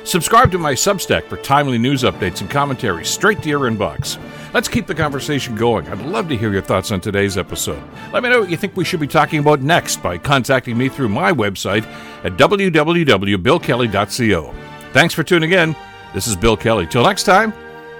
Subscribe 0.04 0.50
to 0.50 0.58
my 0.58 0.72
Substack 0.72 1.24
for 1.24 1.36
timely 1.36 1.78
news 1.78 2.02
updates 2.02 2.40
and 2.40 2.50
commentaries 2.50 3.08
straight 3.08 3.42
to 3.42 3.48
your 3.48 3.70
inbox. 3.70 4.18
Let's 4.52 4.68
keep 4.68 4.86
the 4.86 4.94
conversation 4.94 5.54
going. 5.54 5.86
I'd 5.88 6.02
love 6.02 6.28
to 6.30 6.36
hear 6.36 6.52
your 6.52 6.62
thoughts 6.62 6.90
on 6.90 7.00
today's 7.00 7.38
episode. 7.38 7.82
Let 8.12 8.22
me 8.22 8.30
know 8.30 8.40
what 8.40 8.50
you 8.50 8.56
think 8.56 8.76
we 8.76 8.84
should 8.84 9.00
be 9.00 9.06
talking 9.06 9.40
about 9.40 9.60
next 9.60 10.02
by 10.02 10.18
contacting 10.18 10.76
me 10.76 10.88
through 10.88 11.10
my 11.10 11.32
website 11.32 11.84
at 12.24 12.36
www.billkelly.co. 12.36 14.54
Thanks 14.92 15.14
for 15.14 15.22
tuning 15.22 15.52
in. 15.52 15.76
This 16.14 16.26
is 16.26 16.34
Bill 16.34 16.56
Kelly. 16.56 16.86
Till 16.86 17.04
next 17.04 17.24
time, 17.24 17.52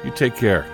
you 0.04 0.10
take 0.10 0.34
care. 0.34 0.66